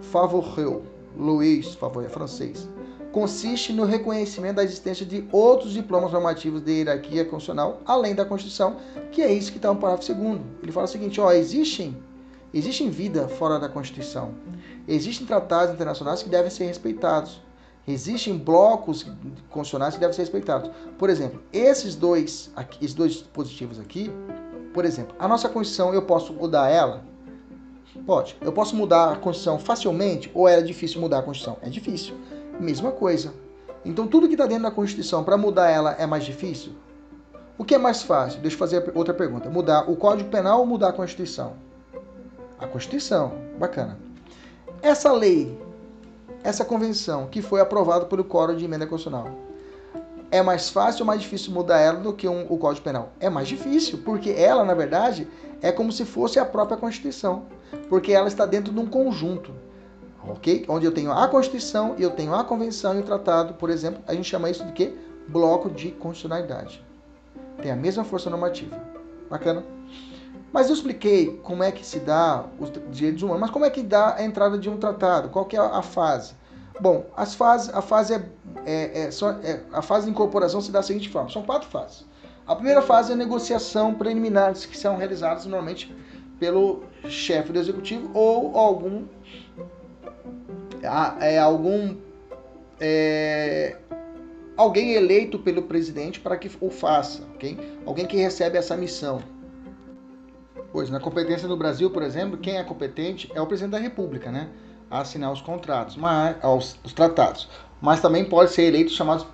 [0.00, 0.82] Favoreu.
[1.16, 2.68] Louis Favoreu, é francês.
[3.16, 8.76] Consiste no reconhecimento da existência de outros diplomas normativos de hierarquia constitucional, além da Constituição,
[9.10, 11.96] que é isso que está no parágrafo 2 Ele fala o seguinte, ó, existem,
[12.52, 14.34] existem vida fora da Constituição.
[14.86, 17.40] Existem tratados internacionais que devem ser respeitados.
[17.88, 19.04] Existem blocos
[19.48, 20.70] constitucionais que devem ser respeitados.
[20.98, 24.10] Por exemplo, esses dois, aqui, esses dois dispositivos aqui,
[24.74, 27.02] por exemplo, a nossa Constituição, eu posso mudar ela?
[28.04, 28.36] Pode.
[28.42, 31.56] Eu posso mudar a Constituição facilmente ou é difícil mudar a Constituição?
[31.62, 32.14] É difícil.
[32.60, 33.32] Mesma coisa.
[33.84, 36.72] Então, tudo que está dentro da Constituição, para mudar ela, é mais difícil?
[37.58, 38.40] O que é mais fácil?
[38.40, 39.48] Deixa eu fazer outra pergunta.
[39.48, 41.54] Mudar o Código Penal ou mudar a Constituição?
[42.58, 43.32] A Constituição.
[43.58, 43.98] Bacana.
[44.82, 45.58] Essa lei,
[46.42, 49.30] essa convenção que foi aprovada pelo Código de Emenda Constitucional,
[50.30, 53.10] é mais fácil ou mais difícil mudar ela do que um, o Código Penal?
[53.20, 55.26] É mais difícil, porque ela, na verdade,
[55.62, 57.44] é como se fosse a própria Constituição,
[57.88, 59.52] porque ela está dentro de um conjunto,
[60.28, 60.64] ok?
[60.68, 64.02] Onde eu tenho a Constituição e eu tenho a Convenção e o Tratado, por exemplo,
[64.06, 64.94] a gente chama isso de quê?
[65.28, 66.84] Bloco de constitucionalidade.
[67.60, 68.76] Tem a mesma força normativa.
[69.30, 69.64] Bacana?
[70.52, 73.82] Mas eu expliquei como é que se dá os direitos humanos, mas como é que
[73.82, 75.28] dá a entrada de um tratado?
[75.28, 76.34] Qual que é a fase?
[76.80, 78.22] Bom, as fases, a fase é,
[78.64, 82.04] é, é, é, a fase de incorporação se dá da seguinte forma: são quatro fases.
[82.46, 85.94] A primeira fase é a negociação preliminares que são realizadas normalmente
[86.38, 89.04] pelo chefe do executivo ou algum
[91.20, 91.96] é algum
[92.80, 93.76] é,
[94.56, 97.58] alguém eleito pelo presidente para que o faça, ok?
[97.84, 99.22] Alguém que recebe essa missão.
[100.72, 104.30] Pois na competência do Brasil, por exemplo, quem é competente é o presidente da República,
[104.30, 104.48] né?
[104.90, 107.48] a assinar os contratos, mas, os, os tratados.
[107.80, 109.26] Mas também pode ser eleitos chamados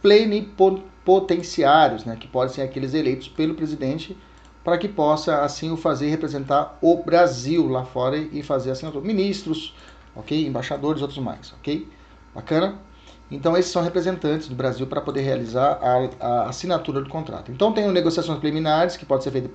[0.00, 4.16] plenipotenciários, né, que podem ser aqueles eleitos pelo presidente
[4.64, 9.74] para que possa assim o fazer representar o Brasil lá fora e fazer assim ministros,
[10.20, 11.88] ok, embaixadores, outros mais, ok,
[12.34, 12.78] bacana.
[13.30, 17.52] Então esses são representantes do Brasil para poder realizar a, a, assinatura do contrato.
[17.52, 19.48] Então tem negociações preliminares que pode ser feita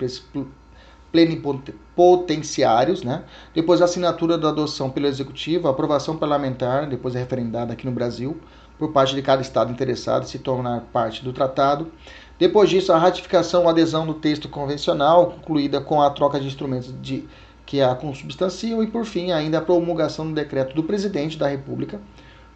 [1.12, 3.24] plenipotenciários, né?
[3.54, 7.92] depois a assinatura da adoção pelo Executivo, a aprovação parlamentar, depois é referendada aqui no
[7.92, 8.38] Brasil,
[8.78, 11.90] por parte de cada Estado interessado se tornar parte do tratado.
[12.38, 16.94] Depois disso, a ratificação ou adesão do texto convencional, concluída com a troca de instrumentos
[17.00, 17.26] de,
[17.66, 22.00] que a consubstanciam, e por fim, ainda a promulgação do decreto do presidente da República,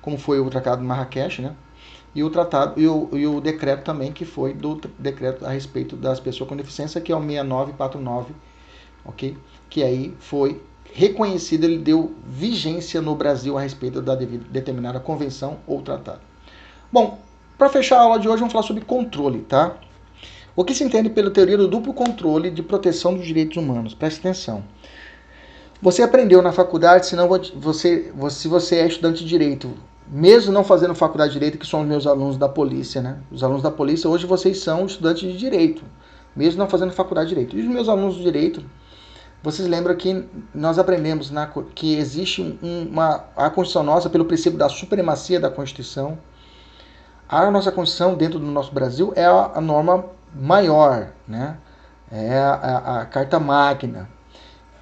[0.01, 1.55] como foi o Tratado de Marrakech, né?
[2.15, 5.97] e o tratado e o, e o decreto também que foi do decreto a respeito
[5.97, 8.35] das pessoas com deficiência, que é o 6949,
[9.05, 9.37] ok?
[9.69, 10.61] Que aí foi
[10.93, 16.21] reconhecido, ele deu vigência no Brasil a respeito da determinada convenção ou tratado.
[16.93, 17.21] Bom,
[17.57, 19.77] para fechar a aula de hoje, vamos falar sobre controle, tá?
[20.57, 23.95] O que se entende pela teoria do duplo controle de proteção dos direitos humanos?
[23.95, 24.65] Preste atenção.
[25.83, 29.73] Você aprendeu na faculdade, se não você, se você é estudante de direito,
[30.07, 33.19] mesmo não fazendo faculdade de direito, que são os meus alunos da polícia, né?
[33.33, 35.83] Os alunos da polícia, hoje vocês são estudantes de direito,
[36.37, 37.57] mesmo não fazendo faculdade de direito.
[37.57, 38.63] E os meus alunos de direito,
[39.43, 40.23] vocês lembram que
[40.55, 46.19] nós aprendemos na, que existe uma a Constituição nossa pelo princípio da supremacia da Constituição.
[47.27, 50.05] A nossa Constituição dentro do nosso Brasil é a, a norma
[50.35, 51.57] maior, né?
[52.13, 54.11] É a, a, a Carta Magna,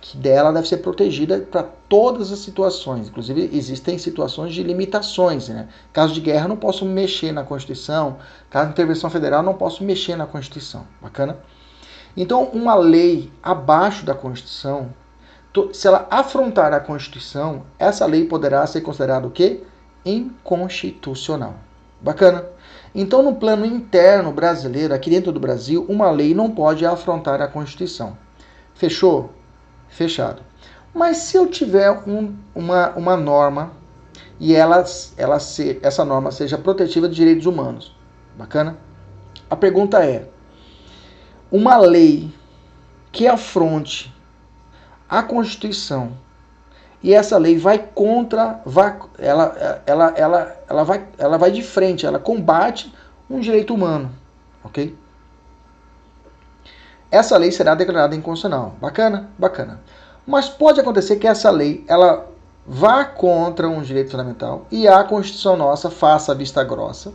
[0.01, 3.09] que dela deve ser protegida para todas as situações.
[3.09, 5.49] Inclusive, existem situações de limitações.
[5.49, 5.69] Né?
[5.93, 8.17] Caso de guerra, não posso mexer na Constituição.
[8.49, 10.87] Caso de intervenção federal, não posso mexer na Constituição.
[11.01, 11.39] Bacana?
[12.17, 14.93] Então, uma lei abaixo da Constituição,
[15.73, 19.63] se ela afrontar a Constituição, essa lei poderá ser considerada o quê?
[20.05, 21.55] Inconstitucional.
[22.01, 22.47] Bacana?
[22.95, 27.49] Então, no plano interno brasileiro, aqui dentro do Brasil, uma lei não pode afrontar a
[27.49, 28.17] Constituição.
[28.75, 29.33] Fechou?
[29.89, 30.43] Fechado.
[30.95, 33.73] Mas se eu tiver um, uma, uma norma
[34.41, 34.85] e ela,
[35.17, 37.95] ela se, essa norma seja protetiva de direitos humanos,
[38.37, 38.77] bacana?
[39.51, 40.29] A pergunta é:
[41.51, 42.33] uma lei
[43.11, 44.15] que afronte
[45.09, 46.13] a Constituição
[47.03, 52.05] e essa lei vai contra, vai, ela, ela, ela, ela, vai, ela vai de frente,
[52.05, 52.93] ela combate
[53.31, 54.11] um direito humano,
[54.65, 54.97] ok?
[57.11, 58.75] Essa lei será declarada inconstitucional.
[58.81, 59.31] Bacana?
[59.39, 59.81] Bacana.
[60.27, 62.29] Mas pode acontecer que essa lei ela
[62.67, 67.13] vá contra um direito fundamental e a Constituição nossa faça vista grossa.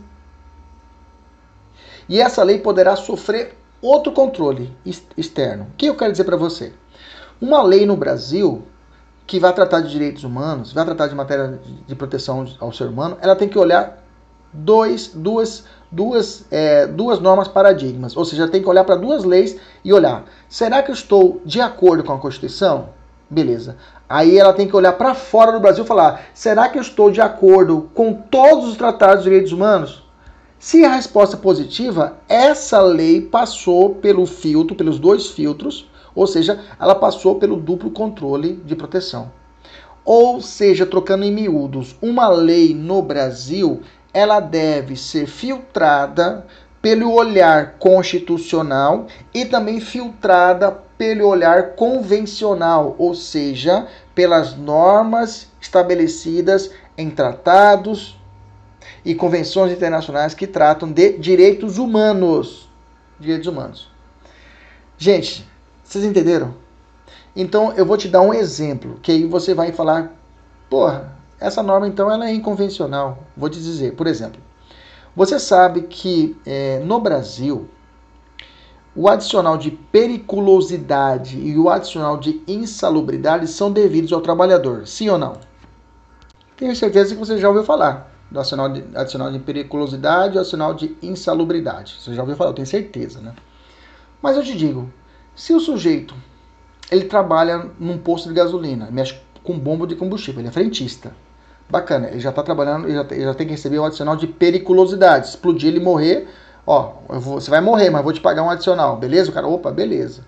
[2.08, 4.76] E essa lei poderá sofrer outro controle
[5.16, 5.64] externo.
[5.64, 6.72] O que eu quero dizer para você?
[7.40, 8.66] Uma lei no Brasil
[9.26, 13.16] que vai tratar de direitos humanos, vai tratar de matéria de proteção ao ser humano,
[13.20, 14.02] ela tem que olhar
[14.52, 15.64] dois, duas,
[15.94, 18.16] duas, é, duas normas paradigmas.
[18.16, 21.60] Ou seja, tem que olhar para duas leis e olhar: será que eu estou de
[21.60, 22.90] acordo com a Constituição?
[23.30, 23.76] Beleza.
[24.08, 27.10] Aí ela tem que olhar para fora do Brasil e falar: será que eu estou
[27.10, 30.02] de acordo com todos os tratados de direitos humanos?
[30.58, 36.60] Se a resposta é positiva, essa lei passou pelo filtro, pelos dois filtros ou seja,
[36.80, 39.32] ela passou pelo duplo controle de proteção.
[40.04, 43.80] Ou seja, trocando em miúdos, uma lei no Brasil,
[44.14, 46.46] ela deve ser filtrada
[46.80, 57.10] pelo olhar constitucional e também filtrada pelo olhar convencional, ou seja, pelas normas estabelecidas em
[57.10, 58.16] tratados
[59.04, 62.68] e convenções internacionais que tratam de direitos humanos.
[63.18, 63.90] Direitos humanos.
[64.96, 65.46] Gente,
[65.82, 66.54] vocês entenderam?
[67.34, 70.12] Então eu vou te dar um exemplo, que aí você vai falar,
[70.70, 73.24] porra, essa norma então ela é inconvencional.
[73.36, 74.40] Vou te dizer, por exemplo,
[75.14, 77.68] você sabe que é, no Brasil
[78.96, 85.18] o adicional de periculosidade e o adicional de insalubridade são devidos ao trabalhador, sim ou
[85.18, 85.36] não?
[86.56, 90.74] Tenho certeza que você já ouviu falar do adicional de, adicional de periculosidade e adicional
[90.74, 91.96] de insalubridade.
[91.98, 93.34] Você já ouviu falar, eu tenho certeza, né?
[94.22, 94.90] Mas eu te digo,
[95.34, 96.14] se o sujeito
[96.90, 101.14] ele trabalha num posto de gasolina, mexe com bomba de combustível, ele é frentista.
[101.68, 104.26] Bacana, ele já está trabalhando, ele já, ele já, tem que receber um adicional de
[104.26, 105.28] periculosidade.
[105.28, 106.28] Explodir ele morrer,
[106.66, 109.30] ó, vou, você vai morrer, mas vou te pagar um adicional, beleza?
[109.30, 110.24] O cara, opa, beleza.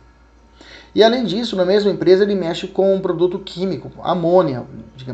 [0.95, 4.65] E além disso, na mesma empresa ele mexe com um produto químico, amônia,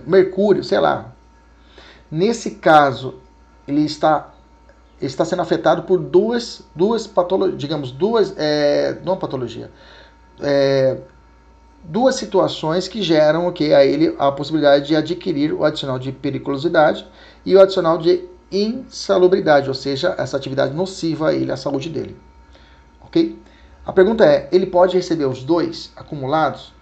[0.07, 1.13] mercúrio, sei lá.
[2.11, 3.17] Nesse caso,
[3.67, 4.33] ele está
[5.01, 9.71] está sendo afetado por duas, duas patologias, digamos, duas, é, não patologia,
[10.41, 10.99] é,
[11.85, 17.07] duas situações que geram okay, a ele a possibilidade de adquirir o adicional de periculosidade
[17.45, 22.17] e o adicional de insalubridade, ou seja, essa atividade nociva a ele, à saúde dele.
[23.01, 23.39] Ok?
[23.85, 26.73] A pergunta é, ele pode receber os dois acumulados?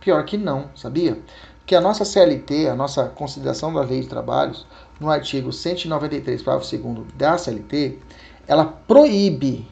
[0.00, 1.18] Pior que não, sabia?
[1.64, 4.66] Que a nossa CLT, a nossa consideração da lei de trabalhos,
[4.98, 7.98] no artigo 193, parágrafo 2 da CLT,
[8.46, 9.66] ela proíbe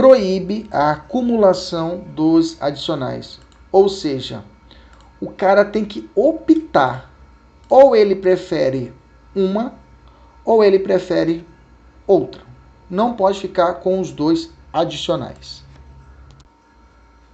[0.00, 3.38] proíbe a acumulação dos adicionais.
[3.70, 4.42] Ou seja,
[5.20, 7.12] o cara tem que optar.
[7.68, 8.94] Ou ele prefere
[9.36, 9.74] uma,
[10.42, 11.46] ou ele prefere
[12.06, 12.40] outra.
[12.88, 15.62] Não pode ficar com os dois adicionais.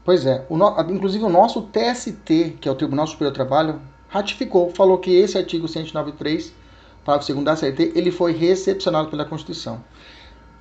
[0.04, 3.80] Pois é, o no, inclusive o nosso TST, que é o Tribunal Superior do Trabalho,
[4.08, 6.52] ratificou, falou que esse artigo 193
[7.04, 9.84] parágrafo 2 da CLT, ele foi recepcionado pela Constituição.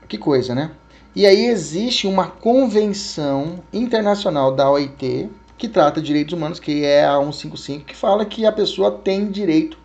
[0.08, 0.70] Que coisa, né?
[1.16, 7.18] E aí existe uma convenção internacional da OIT que trata direitos humanos, que é a
[7.18, 9.78] 155, que fala que a pessoa tem direito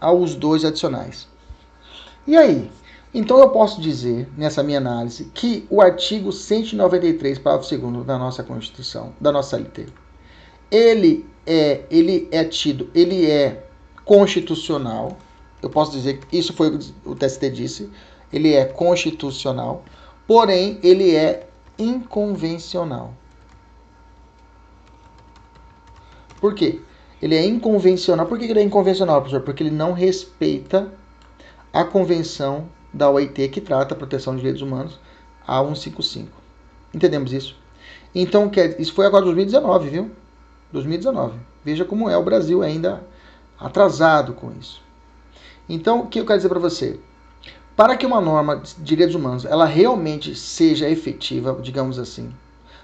[0.00, 1.26] aos dois adicionais.
[2.26, 2.70] E aí?
[3.12, 8.44] Então eu posso dizer, nessa minha análise, que o artigo 193, parágrafo 2 da nossa
[8.44, 9.86] Constituição, da nossa LT,
[10.70, 13.66] ele é, ele é tido, ele é
[14.04, 15.18] constitucional.
[15.60, 17.90] Eu posso dizer que isso foi o TST disse,
[18.32, 19.82] ele é constitucional,
[20.28, 21.48] porém ele é
[21.78, 23.14] inconvencional.
[26.38, 26.80] Por quê?
[27.20, 28.26] Ele é inconvencional.
[28.26, 29.42] Por que ele é inconvencional, professor?
[29.42, 30.92] Porque ele não respeita
[31.72, 35.00] a convenção da OIT que trata a proteção de direitos humanos,
[35.46, 36.30] a 155.
[36.94, 37.56] Entendemos isso?
[38.14, 40.10] Então, isso foi agora 2019, viu?
[40.72, 41.38] 2019.
[41.64, 43.02] Veja como é o Brasil ainda
[43.58, 44.80] atrasado com isso.
[45.68, 47.00] Então, o que eu quero dizer para você?
[47.78, 52.34] Para que uma norma de direitos humanos ela realmente seja efetiva, digamos assim,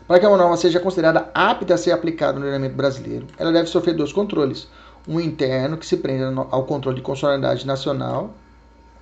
[0.07, 3.69] para que uma norma seja considerada apta a ser aplicada no ordenamento brasileiro, ela deve
[3.69, 4.69] sofrer dois controles.
[5.09, 8.35] Um interno, que se prende ao controle de constitucionalidade nacional,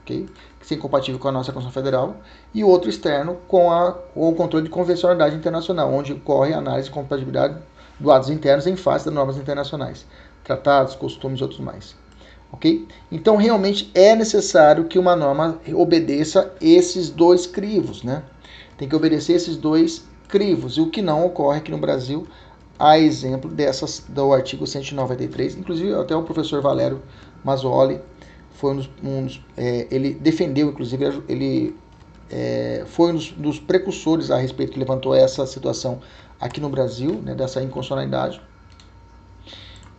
[0.02, 0.26] okay?
[0.58, 2.16] que seja compatível com a nossa Constituição Federal,
[2.54, 6.94] e outro externo, com, a, o controle de convencionalidade internacional, onde ocorre a análise de
[6.94, 7.58] compatibilidade
[8.00, 10.06] dos atos internos em face das normas internacionais,
[10.42, 12.01] tratados, costumes e outros mais.
[12.52, 12.86] Ok?
[13.10, 18.22] Então, realmente é necessário que uma norma obedeça esses dois crivos, né?
[18.76, 22.26] Tem que obedecer esses dois crivos, e o que não ocorre aqui no Brasil,
[22.78, 27.02] a exemplo dessas do artigo 193, inclusive até o professor Valério
[27.44, 28.00] Mazzoli
[28.62, 31.76] foi um dos, um dos é, ele defendeu, inclusive, ele
[32.30, 36.00] é, foi um dos, dos, precursores a respeito que levantou essa situação
[36.40, 38.40] aqui no Brasil, né, dessa inconstitucionalidade.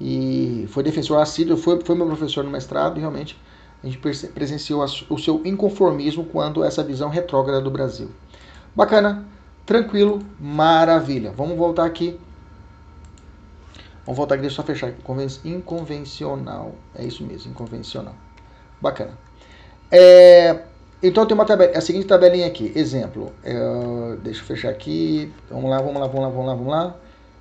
[0.05, 3.39] E foi defensor assíduo, foi, foi meu professor no mestrado e realmente
[3.81, 8.09] a gente presenciou o seu inconformismo quando essa visão retrógrada do Brasil.
[8.75, 9.25] Bacana,
[9.65, 11.31] tranquilo, maravilha.
[11.31, 12.19] Vamos voltar aqui.
[14.05, 14.93] Vamos voltar aqui, deixa eu só fechar.
[15.45, 16.75] Inconvencional.
[16.93, 18.15] É isso mesmo, inconvencional.
[18.81, 19.17] Bacana.
[19.89, 20.63] É,
[21.01, 22.73] então tem uma tabela, a seguinte tabelinha aqui.
[22.75, 23.31] Exemplo.
[23.41, 25.31] É, deixa eu fechar aqui.
[25.49, 26.95] Vamos lá, vamos lá, vamos lá, vamos lá, vamos lá.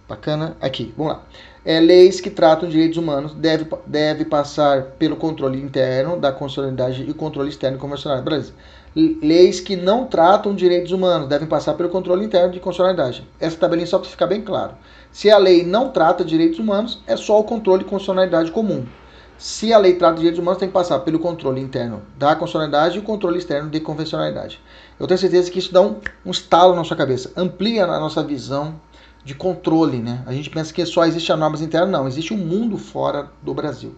[0.08, 0.56] Bacana.
[0.60, 1.22] Aqui, vamos lá.
[1.64, 7.08] É, leis que tratam de direitos humanos deve, deve passar pelo controle interno da constitucionalidade
[7.08, 8.20] e controle externo convencional.
[8.20, 8.52] Brasil.
[8.94, 13.26] Leis que não tratam direitos humanos devem passar pelo controle interno de constitucionalidade.
[13.38, 14.74] Essa tabelinha só para ficar bem claro.
[15.12, 18.84] Se a lei não trata direitos humanos, é só o controle de constitucionalidade comum.
[19.38, 23.00] Se a lei trata direitos humanos, tem que passar pelo controle interno da constitucionalidade e
[23.00, 24.60] o controle externo de convencionalidade.
[24.98, 28.22] Eu tenho certeza que isso dá um, um estalo na sua cabeça, amplia a nossa
[28.22, 28.74] visão
[29.24, 29.98] de controle.
[29.98, 30.22] Né?
[30.26, 33.54] A gente pensa que só existe a normas internas, não, existe um mundo fora do
[33.54, 33.94] Brasil.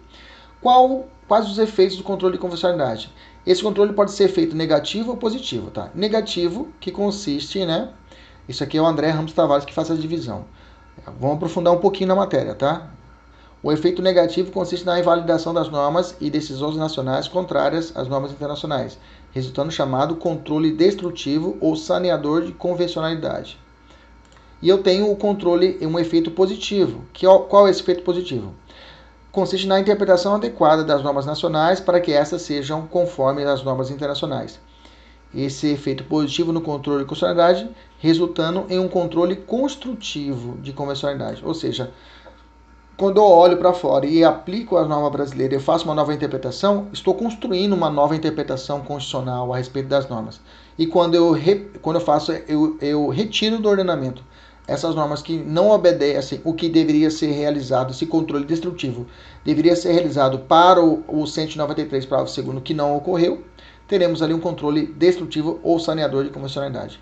[0.61, 3.11] Qual, quais os efeitos do controle de convencionalidade?
[3.45, 5.69] Esse controle pode ser feito negativo ou positivo.
[5.69, 5.89] Tá?
[5.93, 7.89] Negativo, que consiste, né?
[8.47, 10.45] Isso aqui é o André Ramos Tavares que faz a divisão.
[11.19, 12.89] Vamos aprofundar um pouquinho na matéria, tá?
[13.61, 18.97] O efeito negativo consiste na invalidação das normas e decisões nacionais contrárias às normas internacionais,
[19.31, 23.59] resultando chamado controle destrutivo ou saneador de convencionalidade.
[24.61, 27.03] E eu tenho o controle, um efeito positivo.
[27.13, 28.53] Que, qual é esse efeito positivo?
[29.31, 34.59] Consiste na interpretação adequada das normas nacionais para que essas sejam conformes às normas internacionais.
[35.33, 41.53] Esse efeito positivo no controle de convencionalidade, resultando em um controle construtivo de convencionalidade, ou
[41.53, 41.91] seja,
[42.97, 46.87] quando eu olho para fora e aplico a norma brasileira, eu faço uma nova interpretação,
[46.93, 50.39] estou construindo uma nova interpretação constitucional a respeito das normas.
[50.79, 54.23] E quando eu, re, quando eu faço, eu, eu retiro do ordenamento
[54.67, 59.05] essas normas que não obedecem o que deveria ser realizado, esse controle destrutivo
[59.43, 63.43] deveria ser realizado para o, o 193, parágrafo segundo, que não ocorreu,
[63.87, 66.99] teremos ali um controle destrutivo ou saneador de convencionalidade.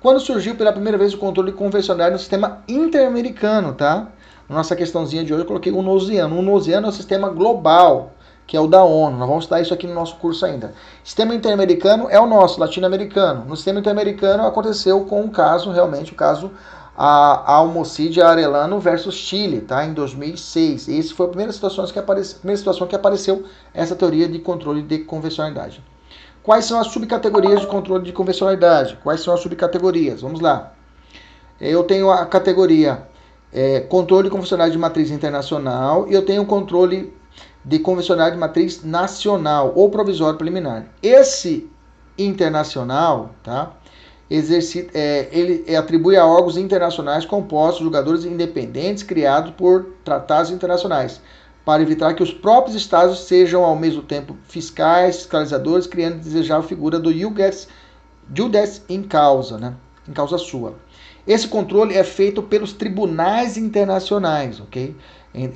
[0.00, 4.08] Quando surgiu pela primeira vez o controle convencionalidade no sistema interamericano, tá?
[4.48, 6.38] Nossa questãozinha de hoje eu coloquei o Nosiano.
[6.38, 8.12] O Nosiano é o sistema global,
[8.46, 9.18] que é o da ONU.
[9.18, 10.72] Nós vamos estudar isso aqui no nosso curso ainda.
[11.04, 13.44] Sistema interamericano é o nosso, latino-americano.
[13.44, 16.50] No sistema interamericano aconteceu com um caso, realmente, o caso
[17.00, 19.86] a Almocide Arellano versus Chile, tá?
[19.86, 20.88] Em 2006.
[20.88, 24.82] Esse foi a primeira situação que apareceu, primeira situação que apareceu essa teoria de controle
[24.82, 25.80] de convencionalidade.
[26.42, 28.98] Quais são as subcategorias de controle de convencionalidade?
[29.00, 30.22] Quais são as subcategorias?
[30.22, 30.72] Vamos lá.
[31.60, 33.06] Eu tenho a categoria
[33.52, 37.14] é, controle convencional de matriz internacional e eu tenho controle
[37.64, 40.86] de convencional de matriz nacional ou provisório preliminar.
[41.00, 41.70] Esse
[42.18, 43.72] internacional, tá?
[44.30, 51.20] Exercita, é, ele atribui a órgãos internacionais compostos jogadores independentes criados por tratados internacionais
[51.64, 56.66] para evitar que os próprios estados sejam ao mesmo tempo fiscais, fiscalizadores, criando a desejável
[56.66, 57.68] figura do Judes,
[58.34, 59.74] Judes em causa, né?
[60.08, 60.76] em causa sua.
[61.26, 64.96] Esse controle é feito pelos tribunais internacionais, ok?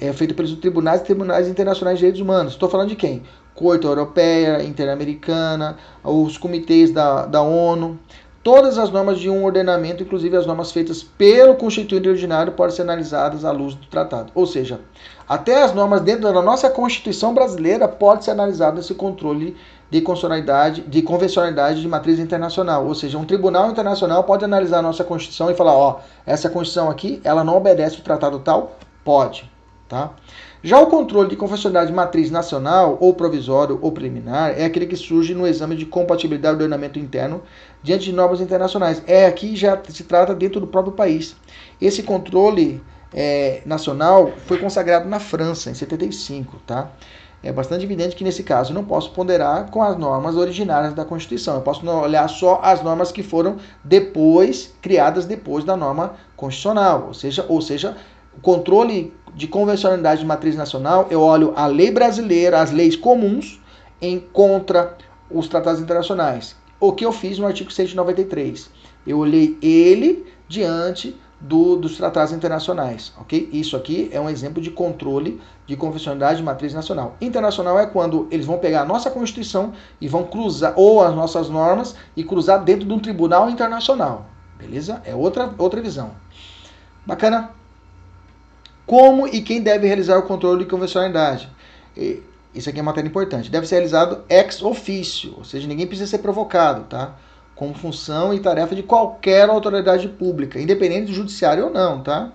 [0.03, 2.53] É feito pelos tribunais tribunais internacionais de direitos humanos.
[2.53, 3.23] Estou falando de quem?
[3.55, 7.99] Corte Europeia, Interamericana, os comitês da, da ONU.
[8.43, 12.83] Todas as normas de um ordenamento, inclusive as normas feitas pelo Constituinte Ordinário, podem ser
[12.83, 14.33] analisadas à luz do tratado.
[14.35, 14.81] Ou seja,
[15.29, 19.57] até as normas dentro da nossa Constituição brasileira podem ser analisadas esse controle
[19.89, 22.85] de constitucionalidade, de convencionalidade de matriz internacional.
[22.85, 26.91] Ou seja, um tribunal internacional pode analisar a nossa Constituição e falar, ó, essa Constituição
[26.91, 28.77] aqui, ela não obedece o tratado tal?
[29.05, 29.49] Pode,
[29.89, 30.11] tá?
[30.65, 34.95] Já o controle de convencionalidade de matriz nacional, ou provisório, ou preliminar, é aquele que
[34.95, 37.43] surge no exame de compatibilidade do ordenamento interno
[37.83, 39.03] diante de normas internacionais.
[39.07, 41.35] É aqui já se trata dentro do próprio país.
[41.81, 42.81] Esse controle
[43.13, 46.93] é, nacional foi consagrado na França, em 75, tá?
[47.43, 51.05] é bastante evidente que nesse caso eu não posso ponderar com as normas originárias da
[51.05, 51.57] Constituição.
[51.57, 57.15] Eu posso olhar só as normas que foram depois criadas depois da norma constitucional, ou
[57.15, 57.97] seja, ou seja,
[58.37, 63.61] o controle de convencionalidade de matriz nacional, eu olho a lei brasileira, as leis comuns
[64.01, 64.97] em contra
[65.31, 66.57] os tratados internacionais.
[66.79, 68.71] O que eu fiz no artigo 193?
[69.07, 73.49] Eu olhei ele diante do, dos tratados internacionais, ok?
[73.53, 77.17] Isso aqui é um exemplo de controle de convencionalidade de matriz nacional.
[77.21, 81.49] Internacional é quando eles vão pegar a nossa Constituição e vão cruzar, ou as nossas
[81.49, 84.27] normas, e cruzar dentro de um tribunal internacional,
[84.57, 85.03] beleza?
[85.05, 86.13] É outra, outra visão.
[87.05, 87.62] Bacana?
[88.87, 91.49] Como e quem deve realizar o controle de convencionalidade?
[92.55, 93.51] Isso aqui é matéria importante.
[93.51, 97.15] Deve ser realizado ex officio, ou seja, ninguém precisa ser provocado, tá?
[97.55, 102.33] como função e tarefa de qualquer autoridade pública, independente do judiciário ou não, tá?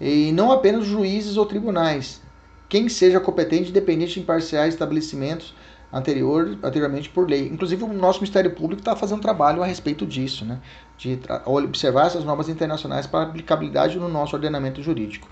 [0.00, 2.20] E não apenas juízes ou tribunais.
[2.68, 5.54] Quem seja competente, independente de imparciais estabelecimentos
[5.92, 7.46] anterior, anteriormente por lei.
[7.46, 10.58] Inclusive, o nosso Ministério Público está fazendo trabalho a respeito disso, né?
[10.98, 15.28] De observar essas normas internacionais para aplicabilidade no nosso ordenamento jurídico.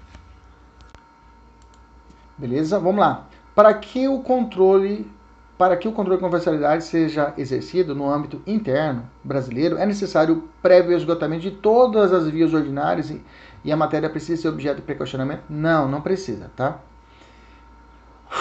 [2.42, 2.76] Beleza?
[2.76, 3.28] Vamos lá.
[3.54, 5.08] Para que o controle
[5.56, 10.96] para que o controle de convencionalidade seja exercido no âmbito interno brasileiro, é necessário prévio
[10.96, 13.22] esgotamento de todas as vias ordinárias e,
[13.64, 15.44] e a matéria precisa ser objeto de precaucionamento?
[15.48, 16.80] Não, não precisa, tá?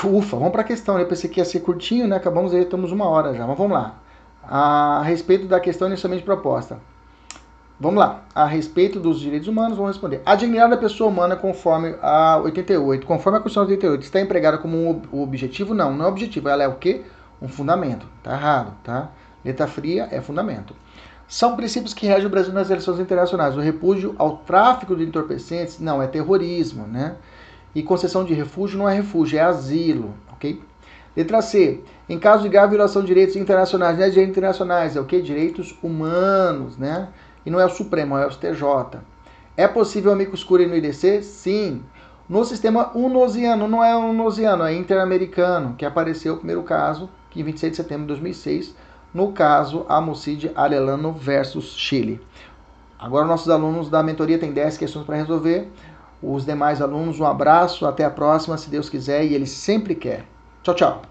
[0.03, 0.97] Ufa, vamos para a questão.
[0.97, 2.15] Eu pensei que ia ser curtinho, né?
[2.15, 3.99] Acabamos aí, estamos uma hora já, mas vamos lá.
[4.41, 6.79] A respeito da questão inicialmente proposta.
[7.81, 8.25] Vamos lá.
[8.35, 10.21] A respeito dos direitos humanos, vamos responder.
[10.23, 15.01] A dignidade da pessoa humana, conforme a 88, conforme a Constituição 88, está empregada como
[15.11, 15.73] um objetivo?
[15.73, 16.47] Não, não é objetivo.
[16.47, 17.01] Ela é o quê?
[17.41, 18.05] Um fundamento.
[18.21, 19.09] Tá errado, tá?
[19.43, 20.75] Letra fria é fundamento.
[21.27, 23.57] São princípios que regem o Brasil nas relações internacionais.
[23.57, 27.15] O repúdio ao tráfico de entorpecentes, não, é terrorismo, né?
[27.73, 30.61] E concessão de refúgio não é refúgio, é asilo, ok?
[31.17, 31.81] Letra C.
[32.07, 35.19] Em caso de grave violação de direitos internacionais, não é direitos internacionais, é o que?
[35.19, 37.07] Direitos humanos, né?
[37.45, 38.99] E não é o Supremo, é o STJ.
[39.57, 41.21] É possível amicus curiae no IDC?
[41.23, 41.83] Sim.
[42.27, 47.43] No sistema unosiano, não é unosiano, é interamericano, que apareceu o primeiro caso, que em
[47.43, 48.75] 26 de setembro de 2006,
[49.13, 52.21] no caso Amocide Arellano versus Chile.
[52.97, 55.69] Agora nossos alunos da mentoria têm 10 questões para resolver.
[56.21, 60.23] Os demais alunos, um abraço, até a próxima, se Deus quiser, e ele sempre quer.
[60.63, 61.10] Tchau, tchau.